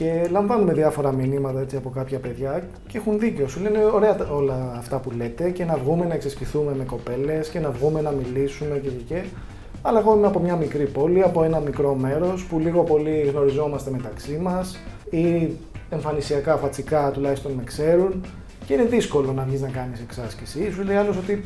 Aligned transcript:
Και 0.00 0.28
λαμβάνουμε 0.30 0.72
διάφορα 0.72 1.12
μηνύματα 1.12 1.60
έτσι, 1.60 1.76
από 1.76 1.90
κάποια 1.90 2.18
παιδιά 2.18 2.62
και 2.86 2.98
έχουν 2.98 3.18
δίκιο. 3.18 3.48
Σου 3.48 3.60
λένε 3.60 3.78
ωραία 3.94 4.16
όλα 4.32 4.74
αυτά 4.78 4.98
που 4.98 5.10
λέτε 5.10 5.50
και 5.50 5.64
να 5.64 5.76
βγούμε 5.76 6.06
να 6.06 6.14
εξασκηθούμε 6.14 6.74
με 6.74 6.84
κοπέλες 6.84 7.48
και 7.48 7.60
να 7.60 7.70
βγούμε 7.70 8.00
να 8.00 8.10
μιλήσουμε 8.10 8.78
και 8.78 8.88
και. 8.88 9.22
Αλλά 9.82 9.98
εγώ 9.98 10.16
είμαι 10.16 10.26
από 10.26 10.38
μια 10.38 10.56
μικρή 10.56 10.84
πόλη, 10.84 11.22
από 11.22 11.42
ένα 11.42 11.58
μικρό 11.60 11.94
μέρος 11.94 12.44
που 12.44 12.58
λίγο 12.58 12.82
πολύ 12.82 13.20
γνωριζόμαστε 13.20 13.90
μεταξύ 13.90 14.38
μας 14.42 14.78
ή 15.10 15.56
εμφανισιακά, 15.90 16.56
φατσικά 16.56 17.10
τουλάχιστον 17.10 17.52
με 17.52 17.62
ξέρουν 17.64 18.24
και 18.66 18.74
είναι 18.74 18.84
δύσκολο 18.84 19.32
να 19.32 19.42
βγεις 19.42 19.60
να 19.60 19.68
κάνεις 19.68 20.00
εξάσκηση. 20.00 20.70
Σου 20.72 20.82
λέει 20.82 20.96
άλλος 20.96 21.16
ότι 21.16 21.44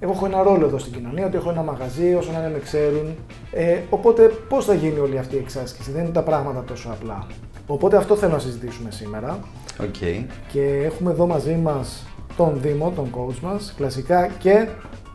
εγώ 0.00 0.12
έχω 0.12 0.26
ένα 0.26 0.42
ρόλο 0.42 0.66
εδώ 0.66 0.78
στην 0.78 0.92
κοινωνία, 0.92 1.26
ότι 1.26 1.36
έχω 1.36 1.50
ένα 1.50 1.62
μαγαζί, 1.62 2.14
όσο 2.14 2.32
να 2.32 2.38
με 2.38 2.58
ξέρουν. 2.58 3.14
Ε, 3.52 3.78
οπότε 3.90 4.22
πώς 4.48 4.64
θα 4.64 4.74
γίνει 4.74 4.98
όλη 4.98 5.18
αυτή 5.18 5.34
η 5.34 5.38
εξάσκηση, 5.38 5.90
δεν 5.90 6.02
είναι 6.02 6.12
τα 6.12 6.22
πράγματα 6.22 6.64
τόσο 6.64 6.88
απλά. 6.88 7.26
Οπότε 7.66 7.96
αυτό 7.96 8.16
θέλω 8.16 8.32
να 8.32 8.38
συζητήσουμε 8.38 8.90
σήμερα. 8.90 9.38
Okay. 9.80 10.24
Και 10.52 10.60
έχουμε 10.84 11.10
εδώ 11.10 11.26
μαζί 11.26 11.54
μας 11.54 12.06
τον 12.36 12.60
Δήμο, 12.60 12.92
τον 12.96 13.10
coach 13.16 13.38
μας, 13.42 13.74
κλασικά 13.76 14.26
και 14.38 14.68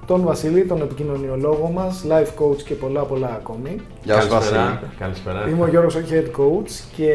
τον 0.05 0.21
Βασίλη, 0.21 0.65
τον 0.65 0.81
επικοινωνιολόγο 0.81 1.69
μας, 1.69 2.05
life 2.09 2.43
coach 2.43 2.61
και 2.61 2.73
πολλά 2.73 3.01
πολλά 3.01 3.27
ακόμη. 3.27 3.75
Γεια 4.03 4.15
σας, 4.15 4.27
Βασίλη. 4.27 4.79
Καλησπέρα. 4.99 5.49
Είμαι 5.49 5.63
ο 5.63 5.67
Γιώργος, 5.67 5.95
ο 5.95 6.01
head 6.09 6.39
coach 6.39 6.71
και 6.95 7.13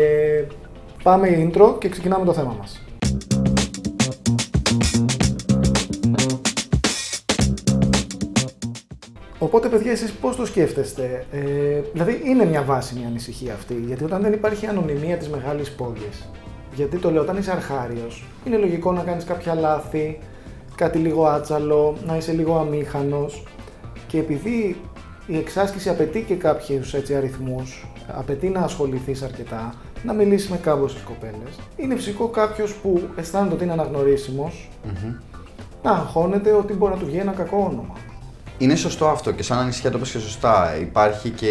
πάμε 1.03 1.29
intro 1.53 1.79
και 1.79 1.89
ξεκινάμε 1.89 2.25
το 2.25 2.33
θέμα 2.33 2.57
μας. 2.59 2.86
Οπότε, 9.47 9.69
παιδιά, 9.69 9.91
εσείς 9.91 10.13
πώς 10.13 10.37
το 10.37 10.47
σκέφτεστε, 10.47 11.25
ε, 11.33 11.81
δηλαδή 11.93 12.21
είναι 12.25 12.45
μια 12.45 12.63
βάσιμη 12.63 13.05
ανησυχία 13.07 13.55
αυτή, 13.55 13.75
γιατί 13.87 14.05
όταν 14.05 14.23
δεν 14.23 14.33
υπάρχει 14.33 14.67
ανωνυμία 14.67 15.17
της 15.17 15.29
μεγάλης 15.29 15.71
πόλης, 15.71 16.29
γιατί 16.75 16.97
το 16.97 17.11
λέω, 17.11 17.23
όταν 17.23 17.37
είσαι 17.37 17.51
αρχάριος, 17.51 18.25
είναι 18.47 18.57
λογικό 18.57 18.93
να 18.93 19.03
κάνεις 19.03 19.25
κάποια 19.25 19.55
λάθη, 19.55 20.19
κάτι 20.75 20.99
λίγο 20.99 21.27
άτσαλο, 21.27 21.97
να 22.07 22.17
είσαι 22.17 22.33
λίγο 22.33 22.59
αμήχανος 22.59 23.45
και 24.07 24.19
επειδή 24.19 24.77
η 25.27 25.37
εξάσκηση 25.37 25.89
απαιτεί 25.89 26.23
και 26.23 26.35
κάποιους 26.35 26.95
έτσι 26.95 27.15
αριθμούς, 27.15 27.87
απαιτεί 28.07 28.49
να 28.49 28.61
ασχοληθείς 28.61 29.23
αρκετά, 29.23 29.75
να 30.05 30.13
μιλήσεις 30.13 30.51
με 30.51 30.57
κάμποσες 30.57 31.01
κοπέλες. 31.03 31.59
Είναι 31.77 31.95
φυσικό 31.95 32.29
κάποιος 32.29 32.75
που 32.75 33.01
αισθάνεται 33.17 33.55
ότι 33.55 33.65
είναι 33.65 33.73
αναγνωρίσιμος, 33.73 34.71
να 35.83 35.91
αγχώνεται 35.91 36.53
ότι 36.53 36.73
μπορεί 36.73 36.93
να 36.93 36.99
του 36.99 37.07
βγει 37.07 37.19
ένα 37.19 37.33
κακό 37.33 37.69
όνομα. 37.71 37.95
Είναι 38.59 38.75
σωστό 38.75 39.09
αυτό 39.09 39.33
και 39.33 39.43
σαν 39.43 39.59
ανησυχία 39.59 39.91
το 39.91 39.99
πες 39.99 40.11
και 40.11 40.19
σωστά. 40.19 40.77
Υπάρχει 40.81 41.31
και, 41.31 41.51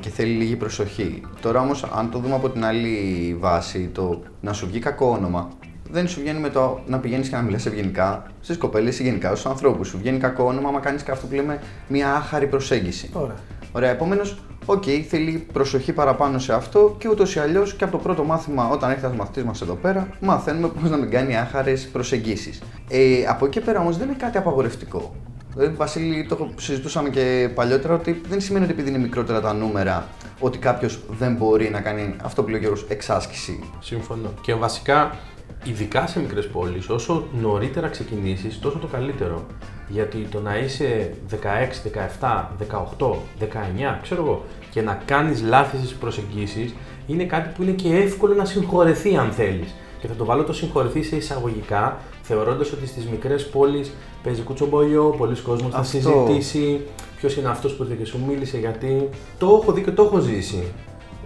και 0.00 0.08
θέλει 0.08 0.32
λίγη 0.32 0.56
προσοχή. 0.56 1.22
Τώρα 1.40 1.60
όμως 1.60 1.84
αν 1.94 2.10
το 2.10 2.18
δούμε 2.18 2.34
από 2.34 2.50
την 2.50 2.64
άλλη 2.64 3.36
βάση, 3.38 3.90
το 3.92 4.22
να 4.40 4.52
σου 4.52 4.66
βγει 4.66 4.78
κακό 4.78 5.10
όνομα, 5.10 5.48
δεν 5.90 6.08
σου 6.08 6.20
βγαίνει 6.20 6.40
με 6.40 6.48
το 6.48 6.80
να 6.86 6.98
πηγαίνεις 6.98 7.28
και 7.28 7.36
να 7.36 7.42
μιλάς 7.42 7.66
ευγενικά 7.66 8.26
στις 8.40 8.58
κοπέλες 8.58 8.98
ή 8.98 9.02
γενικά 9.02 9.28
στους 9.28 9.46
ανθρώπους. 9.46 9.88
Σου 9.88 9.98
βγαίνει 9.98 10.18
κακό 10.18 10.44
όνομα, 10.44 10.68
άμα 10.68 10.80
κάνεις 10.80 11.02
και 11.02 11.10
αυτό 11.10 11.26
που 11.26 11.34
λέμε 11.34 11.58
μια 11.88 12.14
άχαρη 12.14 12.46
προσέγγιση. 12.46 13.10
Ωραία. 13.12 13.36
Ωραία. 13.72 13.90
Επομένως, 13.90 14.22
ok, 14.66 14.82
okay, 14.82 15.00
θέλει 15.08 15.46
προσοχή 15.52 15.92
παραπάνω 15.92 16.38
σε 16.38 16.52
αυτό 16.52 16.96
και 16.98 17.08
ούτως 17.08 17.34
ή 17.34 17.38
αλλιώς 17.38 17.74
και 17.74 17.84
από 17.84 17.92
το 17.92 18.02
πρώτο 18.02 18.24
μάθημα, 18.24 18.68
όταν 18.68 18.90
έρχεται 18.90 19.06
ένα 19.06 19.16
μαθητής 19.16 19.44
μας 19.44 19.60
εδώ 19.60 19.74
πέρα, 19.74 20.08
μαθαίνουμε 20.20 20.68
πώς 20.68 20.90
να 20.90 20.96
μην 20.96 21.10
κάνει 21.10 21.36
άχαρες 21.36 21.88
προσεγγίσεις. 21.92 22.62
Ε, 22.88 23.24
από 23.28 23.46
εκεί 23.46 23.60
πέρα 23.60 23.80
όμως 23.80 23.96
δεν 23.96 24.08
είναι 24.08 24.16
κάτι 24.16 24.38
απαγορευτικό. 24.38 25.14
Δηλαδή, 25.58 25.76
Βασίλη, 25.76 26.26
το 26.26 26.48
συζητούσαμε 26.56 27.08
και 27.08 27.50
παλιότερα 27.54 27.94
ότι 27.94 28.20
δεν 28.28 28.40
σημαίνει 28.40 28.64
ότι 28.64 28.72
επειδή 28.72 28.88
είναι 28.88 28.98
μικρότερα 28.98 29.40
τα 29.40 29.52
νούμερα, 29.52 30.06
ότι 30.40 30.58
κάποιος 30.58 31.00
δεν 31.08 31.34
μπορεί 31.34 31.70
να 31.70 31.80
κάνει 31.80 32.16
αυτό 32.22 32.42
που 32.42 32.48
λέει 32.48 32.58
ο 32.58 32.60
Γιώργος, 32.60 32.86
εξάσκηση. 32.88 33.62
Συμφωνώ. 33.80 34.32
Και 34.40 34.54
βασικά, 34.54 35.16
ειδικά 35.64 36.06
σε 36.06 36.20
μικρές 36.20 36.46
πόλεις, 36.48 36.88
όσο 36.88 37.26
νωρίτερα 37.40 37.88
ξεκινήσεις, 37.88 38.58
τόσο 38.58 38.78
το 38.78 38.86
καλύτερο. 38.86 39.46
Γιατί 39.88 40.18
το 40.30 40.40
να 40.40 40.58
είσαι 40.58 41.14
16, 41.30 41.82
17, 42.20 42.50
18, 42.58 43.22
19, 43.38 43.98
ξέρω 44.02 44.22
εγώ, 44.22 44.44
και 44.70 44.82
να 44.82 45.02
κάνεις 45.04 45.42
λάθη 45.42 45.76
στις 45.76 45.94
προσεγγίσεις, 45.94 46.74
είναι 47.06 47.24
κάτι 47.24 47.48
που 47.56 47.62
είναι 47.62 47.72
και 47.72 47.96
εύκολο 47.96 48.34
να 48.34 48.44
συγχωρεθεί 48.44 49.16
αν 49.16 49.30
θέλεις. 49.30 49.74
Και 50.00 50.06
θα 50.06 50.14
το 50.14 50.24
βάλω 50.24 50.44
το 50.44 50.52
συγχωρεθεί 50.52 51.02
σε 51.02 51.16
εισαγωγικά, 51.16 51.98
θεωρώντας 52.26 52.72
ότι 52.72 52.86
στις 52.86 53.06
μικρές 53.06 53.48
πόλεις 53.48 53.92
παίζει 54.22 54.42
κουτσομπολιό, 54.42 55.14
πολλοί 55.18 55.40
κόσμοι 55.40 55.70
θα 55.70 55.82
συζητήσει 55.82 56.80
ποιος 57.16 57.36
είναι 57.36 57.48
αυτός 57.48 57.74
που 57.74 57.82
ήρθε 57.82 57.94
και 57.94 58.04
σου 58.04 58.20
μίλησε, 58.28 58.58
γιατί 58.58 59.08
το 59.38 59.60
έχω 59.62 59.72
δει 59.72 59.82
και 59.82 59.90
το 59.90 60.02
έχω 60.02 60.18
ζήσει. 60.18 60.62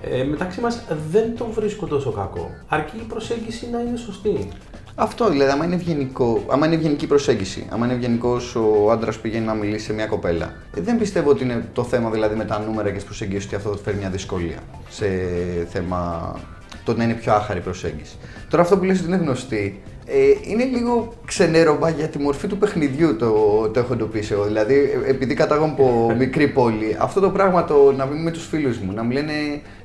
Ε, 0.02 0.24
μεταξύ 0.24 0.60
μας 0.60 0.84
δεν 1.10 1.36
το 1.36 1.46
βρίσκω 1.54 1.86
τόσο 1.86 2.10
κακό. 2.10 2.50
Αρκεί 2.68 2.96
η 2.96 3.04
προσέγγιση 3.08 3.68
να 3.70 3.80
είναι 3.80 3.96
σωστή. 3.96 4.48
Αυτό 4.94 5.30
δηλαδή, 5.30 5.50
άμα 5.50 5.64
είναι, 5.64 5.74
ευγενικό, 5.74 6.44
άμα 6.48 6.66
είναι 6.66 6.74
ευγενική 6.74 7.06
προσέγγιση, 7.06 7.66
άμα 7.70 7.84
είναι 7.84 7.94
ευγενικός 7.94 8.54
ο 8.54 8.90
άντρας 8.90 9.16
που 9.16 9.22
πηγαίνει 9.22 9.46
να 9.46 9.54
μιλήσει 9.54 9.84
σε 9.84 9.92
μια 9.92 10.06
κοπέλα, 10.06 10.52
ε, 10.76 10.80
δεν 10.80 10.98
πιστεύω 10.98 11.30
ότι 11.30 11.44
είναι 11.44 11.68
το 11.72 11.84
θέμα 11.84 12.10
δηλαδή 12.10 12.34
με 12.36 12.44
τα 12.44 12.58
νούμερα 12.58 12.88
και 12.88 12.94
τις 12.94 13.04
προσεγγίσει 13.04 13.46
ότι 13.46 13.54
αυτό 13.54 13.70
θα 13.70 13.82
φέρει 13.82 13.96
μια 13.96 14.10
δυσκολία 14.10 14.58
σε 14.88 15.06
θέμα 15.68 16.32
το 16.84 16.94
να 16.94 17.04
είναι 17.04 17.14
πιο 17.14 17.32
άχαρη 17.32 17.60
προσέγγιση. 17.60 18.16
Τώρα 18.48 18.62
αυτό 18.62 18.78
που 18.78 18.84
λες 18.84 18.98
ότι 18.98 19.08
είναι 19.08 19.16
γνωστή, 19.16 19.82
ε, 20.12 20.50
είναι 20.50 20.64
λίγο 20.64 21.12
ξενέρωμα 21.24 21.90
για 21.90 22.08
τη 22.08 22.18
μορφή 22.18 22.46
του 22.46 22.58
παιχνιδιού 22.58 23.16
το, 23.16 23.32
το 23.68 23.80
έχω 23.80 23.92
εντοπίσει 23.92 24.32
εγώ. 24.32 24.44
Δηλαδή, 24.44 24.74
ε, 24.74 25.10
επειδή 25.10 25.34
κατάγομαι 25.34 25.72
από 25.72 26.14
μικρή 26.18 26.48
πόλη, 26.48 26.96
αυτό 27.00 27.20
το 27.20 27.30
πράγμα 27.30 27.64
το 27.64 27.92
να 27.92 28.06
μην 28.06 28.22
με 28.22 28.30
τους 28.30 28.46
φίλους 28.46 28.78
μου, 28.78 28.92
να 28.92 29.02
μου 29.02 29.10
λένε 29.10 29.32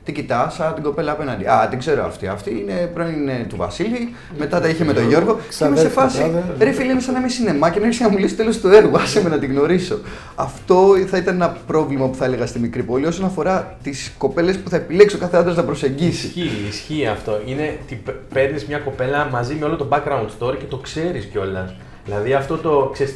τι 0.06 0.12
κοιτάς, 0.12 0.60
την 0.74 0.84
κοπέλα 0.84 1.12
απέναντι. 1.12 1.46
Α, 1.48 1.68
την 1.70 1.80
ξέρω 1.80 2.06
αυτή. 2.06 2.28
Αυτή 2.28 2.50
είναι 2.50 2.92
πρώην 2.94 3.48
του 3.50 3.56
Βασίλη, 3.56 4.14
μετά 4.38 4.62
τα 4.62 4.68
είχε 4.68 4.84
με 4.84 4.94
τον 4.94 5.08
Γιώργο. 5.08 5.40
Και 5.58 5.66
είμαι 5.66 5.78
σε 5.78 5.90
φάση. 5.90 6.32
Ρε 6.60 6.72
φίλε, 6.72 6.92
είναι 6.92 7.02
σαν 7.02 7.14
να 7.14 7.20
είμαι 7.20 7.30
σινεμά 7.30 7.70
και 7.70 7.80
να 7.80 7.86
έρθει 7.86 8.04
να 8.04 8.10
μου 8.10 8.18
λύσει 8.18 8.36
τέλος 8.36 8.60
του 8.60 8.68
έργου. 8.68 8.98
Άσε 8.98 9.24
με 9.24 9.30
να 9.30 9.40
την 9.40 9.52
γνωρίσω. 9.52 10.00
Αυτό 10.36 10.96
θα 11.08 11.18
ήταν 11.18 11.36
ένα 11.36 11.58
πρόβλημα 11.68 12.08
που 12.08 12.16
θα 12.16 12.26
έλεγα 12.26 12.46
στη 12.46 12.60
μικρή 12.60 12.84
πόλη 12.84 13.06
όσον 13.06 13.26
αφορά 13.26 13.78
τις 13.84 14.14
κοπέλες 14.18 14.58
που 14.58 14.70
θα 14.70 14.76
επιλέξει 14.76 15.16
ο 15.16 15.20
κάθε 15.20 15.38
άντρας 15.38 15.56
να 15.56 15.64
προσεγγίσει. 15.64 16.28
Ισχύει, 16.28 16.52
ισχύει 16.68 17.08
αυτό. 17.08 17.40
Είναι 17.46 17.78
ότι 17.84 18.04
παίρνεις 18.34 18.66
μια 18.66 18.78
κοπέλα 18.78 19.28
μαζί 19.32 19.56
με 19.60 19.66
όλο 19.66 19.76
το 19.76 19.88
background 19.92 20.28
story 20.40 20.58
και 20.58 20.66
το 20.70 20.78
ξέρεις 20.78 21.26
κιόλας. 21.26 21.76
Δηλαδή 22.06 22.34
αυτό 22.34 22.58
το 22.58 22.90
ξέρεις 22.94 23.14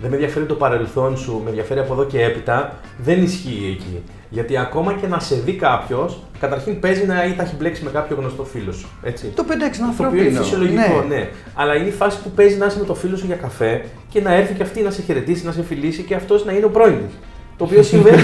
δεν 0.00 0.10
με 0.10 0.14
ενδιαφέρει 0.14 0.44
το 0.44 0.54
παρελθόν 0.54 1.16
σου, 1.16 1.40
με 1.44 1.48
ενδιαφέρει 1.48 1.80
από 1.80 1.92
εδώ 1.92 2.04
και 2.04 2.22
έπειτα, 2.22 2.78
δεν 2.98 3.22
ισχύει 3.22 3.78
εκεί. 3.80 4.02
Γιατί 4.34 4.58
ακόμα 4.58 4.92
και 4.92 5.06
να 5.06 5.18
σε 5.18 5.34
δει 5.34 5.52
κάποιος, 5.52 6.22
καταρχήν 6.40 6.80
παίζει 6.80 7.06
να 7.06 7.24
ή 7.24 7.30
θα 7.30 7.42
έχει 7.42 7.54
μπλέξει 7.58 7.84
με 7.84 7.90
κάποιο 7.90 8.16
γνωστό 8.16 8.44
φίλο 8.44 8.72
σου. 8.72 8.88
Έτσι. 9.02 9.26
Το 9.26 9.44
5-6 9.48 9.52
να 9.52 10.10
Το 10.10 10.16
είναι 10.16 10.38
φυσιολογικό, 10.38 11.04
ναι. 11.08 11.14
ναι. 11.14 11.28
Αλλά 11.54 11.74
είναι 11.76 11.88
η 11.88 11.92
φάση 11.92 12.22
που 12.22 12.30
παίζει 12.30 12.56
να 12.56 12.66
είσαι 12.66 12.78
με 12.78 12.84
το 12.84 12.94
φίλο 12.94 13.16
σου 13.16 13.26
για 13.26 13.36
καφέ 13.36 13.84
και 14.08 14.20
να 14.20 14.34
έρθει 14.34 14.54
και 14.54 14.62
αυτή 14.62 14.82
να 14.82 14.90
σε 14.90 15.02
χαιρετήσει, 15.02 15.44
να 15.44 15.52
σε 15.52 15.62
φιλήσει 15.62 16.02
και 16.02 16.14
αυτός 16.14 16.44
να 16.44 16.52
είναι 16.52 16.64
ο 16.64 16.68
πρώην 16.68 16.98
της. 17.06 17.16
Το 17.56 17.64
οποίο 17.64 17.82
συμβαίνει. 17.90 18.22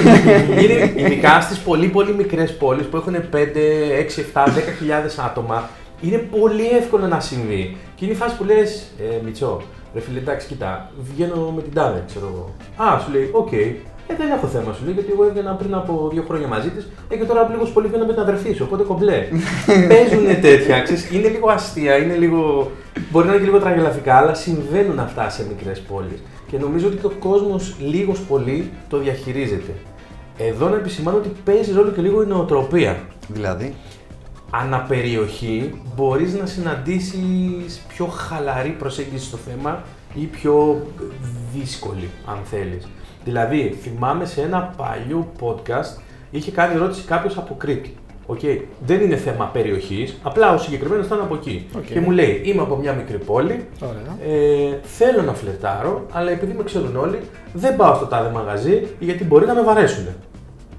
είναι 0.62 0.92
ειδικά 0.96 1.40
στις 1.40 1.58
πολύ 1.58 1.88
πολύ 1.88 2.14
μικρές 2.14 2.56
πόλεις 2.56 2.86
που 2.86 2.96
έχουν 2.96 3.14
5, 3.14 3.16
6, 3.16 3.20
7, 4.34 4.46
10.000 4.46 4.50
άτομα. 5.26 5.68
Είναι 6.00 6.16
πολύ 6.16 6.68
εύκολο 6.78 7.06
να 7.06 7.20
συμβεί. 7.20 7.76
Και 7.94 8.04
είναι 8.04 8.14
η 8.14 8.16
φάση 8.16 8.36
που 8.36 8.44
λες, 8.44 8.92
ε, 9.00 9.24
Μιτσό, 9.24 9.62
ρε 9.94 10.00
φίλε, 10.00 10.18
εντάξει, 10.18 10.46
κοιτά, 10.46 10.90
βγαίνω 11.12 11.52
με 11.56 11.62
την 11.62 11.72
τάδε, 11.72 12.04
ξέρω 12.06 12.26
εγώ. 12.32 12.54
Α, 12.88 13.00
σου 13.00 13.12
λέει, 13.12 13.28
ok, 13.32 13.48
okay. 13.52 13.74
Ε, 14.10 14.16
δεν 14.16 14.30
έχω 14.30 14.46
θέμα 14.46 14.72
σου 14.72 14.84
λέει, 14.84 14.94
γιατί 14.94 15.12
εγώ 15.12 15.24
έβγαινα 15.24 15.52
πριν 15.52 15.74
από 15.74 16.10
δύο 16.12 16.24
χρόνια 16.28 16.48
μαζί 16.48 16.68
της 16.70 16.88
ε, 17.08 17.16
και 17.16 17.24
τώρα 17.24 17.48
λίγος 17.50 17.70
πολύ 17.70 17.86
βγαίνω 17.88 18.04
με 18.04 18.12
την 18.12 18.22
αδερφή 18.22 18.52
σου. 18.52 18.64
Οπότε 18.66 18.82
κομπλέ. 18.82 19.26
Παίζουν 19.90 20.40
τέτοια, 20.40 20.80
ξέρεις, 20.80 21.10
είναι 21.10 21.28
λίγο 21.28 21.50
αστεία, 21.50 21.96
είναι 21.96 22.14
λίγο. 22.14 22.70
Μπορεί 23.10 23.26
να 23.26 23.32
είναι 23.32 23.40
και 23.40 23.48
λίγο 23.48 23.60
τραγελαφικά, 23.60 24.14
αλλά 24.14 24.34
συμβαίνουν 24.34 24.98
αυτά 24.98 25.30
σε 25.30 25.46
μικρές 25.48 25.80
πόλεις. 25.80 26.22
Και 26.50 26.58
νομίζω 26.58 26.86
ότι 26.86 27.06
ο 27.06 27.12
κόσμος 27.18 27.74
λίγος 27.80 28.20
πολύ 28.20 28.70
το 28.88 28.98
διαχειρίζεται. 28.98 29.72
Εδώ 30.38 30.68
να 30.68 30.76
επισημάνω 30.76 31.16
ότι 31.16 31.32
παίζεις 31.44 31.74
ρόλο 31.74 31.90
και 31.90 32.00
λίγο 32.00 32.22
η 32.22 32.26
νοοτροπία. 32.26 32.98
Δηλαδή; 33.28 33.74
Αναπεριοχή 34.50 35.82
μπορείς 35.96 36.34
να 36.34 36.46
συναντήσεις 36.46 37.80
πιο 37.88 38.06
χαλαρή 38.06 38.70
προσέγγιση 38.70 39.24
στο 39.24 39.36
θέμα 39.36 39.82
ή 40.14 40.24
πιο 40.24 40.86
δύσκολη, 41.54 42.10
αν 42.26 42.38
θέλεις. 42.44 42.88
Δηλαδή, 43.24 43.78
θυμάμαι 43.82 44.24
σε 44.24 44.40
ένα 44.40 44.74
παλιό 44.76 45.32
podcast 45.40 46.00
είχε 46.30 46.50
κάνει 46.50 46.74
ερώτηση 46.74 47.04
κάποιος 47.04 47.36
από 47.36 47.54
Κρήτη. 47.54 47.94
Okay. 48.26 48.60
Δεν 48.86 49.00
είναι 49.00 49.16
θέμα 49.16 49.50
περιοχής, 49.52 50.16
απλά 50.22 50.54
ο 50.54 50.58
συγκεκριμένος 50.58 51.06
ήταν 51.06 51.20
από 51.20 51.34
εκεί. 51.34 51.66
Και 51.86 52.00
μου 52.00 52.10
λέει: 52.10 52.40
Είμαι 52.44 52.62
από 52.62 52.76
μια 52.76 52.92
μικρή 52.92 53.18
πόλη. 53.18 53.64
Ε, 54.28 54.76
θέλω 54.82 55.22
να 55.22 55.32
φλετάρω, 55.32 56.06
αλλά 56.12 56.30
επειδή 56.30 56.52
με 56.52 56.62
ξέρουν 56.62 56.96
όλοι, 56.96 57.18
δεν 57.52 57.76
πάω 57.76 57.94
στο 57.94 58.04
τάδε 58.04 58.30
μαγαζί 58.30 58.86
γιατί 58.98 59.24
μπορεί 59.24 59.46
να 59.46 59.54
με 59.54 59.62
βαρέσουν. 59.62 60.06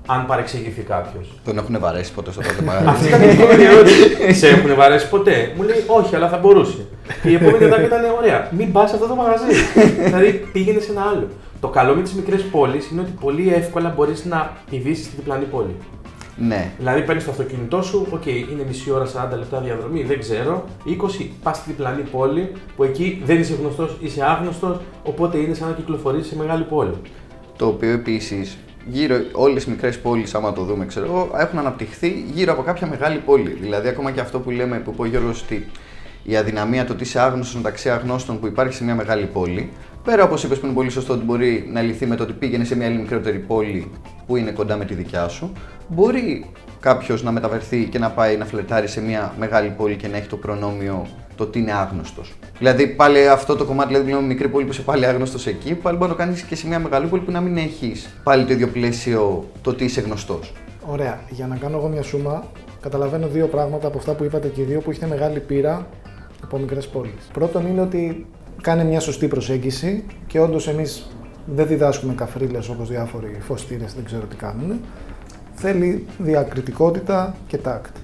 Αν 0.08 0.26
παρεξηγηθεί 0.26 0.82
κάποιος. 0.82 1.40
Τον 1.46 1.58
έχουν 1.58 1.80
βαρέσει 1.80 2.14
ποτέ 2.14 2.32
στο 2.32 2.42
τάδε 2.42 2.62
μαγαζί; 2.62 2.88
Αυτή 2.88 3.08
ήταν 3.08 3.22
η 3.22 3.30
επόμενη 3.30 3.64
ερώτηση. 3.64 4.34
Σε 4.34 4.48
έχουν 4.48 4.76
βαρέσει 4.76 5.10
ποτέ; 5.10 5.54
Μου 5.56 5.64
λέει: 5.64 5.84
Όχι, 5.88 6.16
αλλά 6.16 6.30
θα 6.30 6.38
μπορούσε. 6.38 6.86
η 7.24 7.34
επόμενη 7.34 7.64
ερώτηση 7.64 7.86
ήταν: 7.86 8.02
Ωραία, 8.18 8.50
μην 8.52 8.72
πας 8.72 8.90
σε 8.90 8.96
αυτό 8.96 9.08
το 9.08 9.16
μαγαζί. 9.16 9.46
δηλαδή 10.06 10.50
πήγαινε 10.54 10.80
σε 10.80 10.92
ένα 10.92 11.02
άλλο. 11.02 11.28
Το 11.62 11.68
καλό 11.68 11.96
με 11.96 12.02
τις 12.02 12.14
μικρές 12.14 12.44
πόλεις 12.44 12.90
είναι 12.90 13.02
ότι 13.02 13.12
πολύ 13.22 13.54
εύκολα 13.54 13.94
μπορείς 13.96 14.26
να 14.26 14.58
πηδήσεις 14.70 15.06
στη 15.06 15.16
διπλανή 15.16 15.46
πόλη. 15.46 15.76
Ναι. 16.38 16.72
Δηλαδή 16.78 17.02
παίρνεις 17.02 17.24
το 17.26 17.32
αυτοκίνητό 17.32 17.82
σου, 17.82 18.08
οκ, 18.10 18.26
είναι 18.26 18.64
μισή 18.68 18.92
ώρα, 18.92 19.06
40 19.06 19.38
λεπτά 19.38 19.60
διαδρομή, 19.60 20.04
δεν 20.04 20.20
ξέρω. 20.20 20.66
20, 20.86 21.30
πας 21.44 21.58
στη 21.58 21.72
διπλανή 21.72 22.02
πόλη, 22.02 22.52
που 22.76 22.84
εκεί 22.84 23.22
δεν 23.26 23.40
είσαι 23.40 23.54
γνωστός, 23.54 23.98
είσαι 24.02 24.24
άγνωστος, 24.24 24.80
οπότε 25.04 25.38
είναι 25.38 25.54
σαν 25.54 25.68
να 25.68 25.74
κυκλοφορείς 25.74 26.28
σε 26.28 26.36
μεγάλη 26.36 26.64
πόλη. 26.64 26.94
Το 27.58 27.68
οποίο 27.68 27.92
επίσης 27.92 28.58
γύρω, 28.88 29.16
όλες 29.32 29.64
οι 29.64 29.70
μικρές 29.70 30.00
πόλεις, 30.00 30.36
άμα 30.36 30.54
το 30.54 30.64
δούμε, 30.64 30.86
ξέρω 30.86 31.06
εγώ, 31.06 31.32
έχουν 31.38 31.60
αναπτυχθεί 31.60 32.26
γύρω 32.34 32.52
από 32.52 32.62
κάποια 32.62 32.88
μεγάλη 32.88 33.18
πόλη. 33.18 33.58
Δηλαδή, 33.62 33.88
ακόμα 33.88 34.12
και 34.12 34.20
αυτό 34.20 34.40
που 34.40 34.52
λέμε, 34.52 34.78
που 34.78 34.92
είπε 34.94 35.02
ο 35.02 35.06
Γιώργος, 35.06 35.42
ότι 35.42 35.68
η 36.24 36.36
αδυναμία 36.36 36.86
του 36.86 36.92
ότι 36.94 37.04
είσαι 37.04 37.20
άγνωστος 37.20 37.56
μεταξύ 37.56 37.90
αγνώστων 37.90 38.40
που 38.40 38.48
υπάρχει 38.48 38.74
σε 38.74 38.84
μια 38.84 38.96
μεγάλη 38.96 39.26
πόλη. 39.26 39.70
Πέρα, 40.04 40.24
όπως 40.24 40.44
είπες, 40.44 40.60
που 40.60 40.66
είναι 40.66 40.76
πολύ 40.76 40.90
σωστό 40.90 41.14
ότι 41.14 41.24
μπορεί 41.24 41.70
να 41.74 41.82
λυθεί 41.82 42.06
με 42.06 42.16
το 42.16 42.24
ότι 42.24 42.34
πήγαινε 42.34 42.64
σε 42.64 42.76
μια 42.76 42.88
άλλη 42.88 42.98
μικρότερη 42.98 43.38
πόλη 43.38 43.92
που 44.28 44.36
είναι 44.36 44.52
κοντά 44.52 44.78
με 44.78 44.86
τη 44.86 44.94
δικιά 44.94 45.28
σου. 45.28 45.52
Μπορεί 45.88 46.46
κάποιος 46.80 47.24
να 47.24 47.32
μεταβερθεί 47.32 47.84
και 47.86 48.00
να 48.00 48.10
πάει 48.10 48.38
να 48.38 48.46
φλετάρει 48.46 48.88
σε 48.88 49.02
μια 49.02 49.34
μεγάλη 49.40 49.70
πόλη 49.70 49.96
και 49.96 50.08
να 50.08 50.18
έχει 50.18 50.28
το 50.28 50.38
προνόμιο 50.38 51.08
το 51.36 51.44
ότι 51.44 51.60
είναι 51.60 51.74
άγνωστος. 51.74 52.34
Δηλαδή, 52.58 52.88
πάλι 52.88 53.28
αυτό 53.28 53.56
το 53.56 53.66
κομμάτι, 53.66 53.88
δηλαδή, 53.88 54.06
μιλάμε 54.06 54.28
μικρή 54.28 54.48
πόλη 54.48 54.66
που 54.66 54.72
είσαι 54.72 54.82
πάλι 54.82 55.06
άγνωστος 55.06 55.48
εκεί, 55.48 55.76
πάλι 55.76 55.98
μπορεί 55.98 56.10
να 56.10 56.18
το 56.18 56.24
κάνεις 56.24 56.42
και 56.42 56.56
σε 56.56 56.68
μια 56.68 56.80
μεγάλη 56.80 57.08
πόλη 57.08 57.22
που 57.22 57.32
να 57.32 57.42
μην 57.42 57.58
έχεις 57.58 58.10
πάλι 58.24 58.46
το 58.46 58.54
ίδιο 58.54 58.68
πλαίσιο 58.68 59.46
το 59.62 59.70
ότι 59.70 59.84
είσαι 59.84 60.02
γνωστός. 60.02 60.54
Ωραία. 60.86 61.20
Για 61.30 61.48
να 61.48 61.56
κάνω 61.56 61.78
εγώ 61.78 61.88
μια 61.88 62.04
σούμα, 62.04 62.44
καταλαβαίνω 62.82 63.28
δύο 63.28 63.48
πράγματα 63.48 63.88
από 63.88 63.98
αυτά 63.98 64.14
που 64.14 64.24
είπατε 64.24 64.48
και 64.48 64.62
οι 64.62 64.64
δύο 64.64 64.80
που 64.80 64.90
έχετε 64.90 65.08
μεγάλη 65.08 65.40
πείρα 65.40 65.88
από 66.44 66.58
μικρές 66.58 66.88
πόλεις. 66.88 67.30
Πρώτον 67.34 67.68
είναι 67.68 67.82
ότι 67.82 68.26
κάνει 68.62 68.84
μια 68.84 69.00
σωστή 69.00 69.28
προσέγγιση 69.28 70.04
και 70.28 70.40
όντως 70.40 70.68
εμείς 70.68 71.10
δεν 71.46 71.68
διδάσκουμε 71.68 72.14
καφρίλες 72.14 72.70
όπως 72.70 72.90
διάφοροι 72.90 73.38
φωστήρες, 73.40 73.94
δεν 73.94 74.06
ξέρω 74.06 74.26
τι 74.26 74.36
κάνουν. 74.36 74.80
Θέλει 75.54 76.06
διακριτικότητα 76.18 77.36
και 77.48 77.58
τάκτ. 77.58 77.96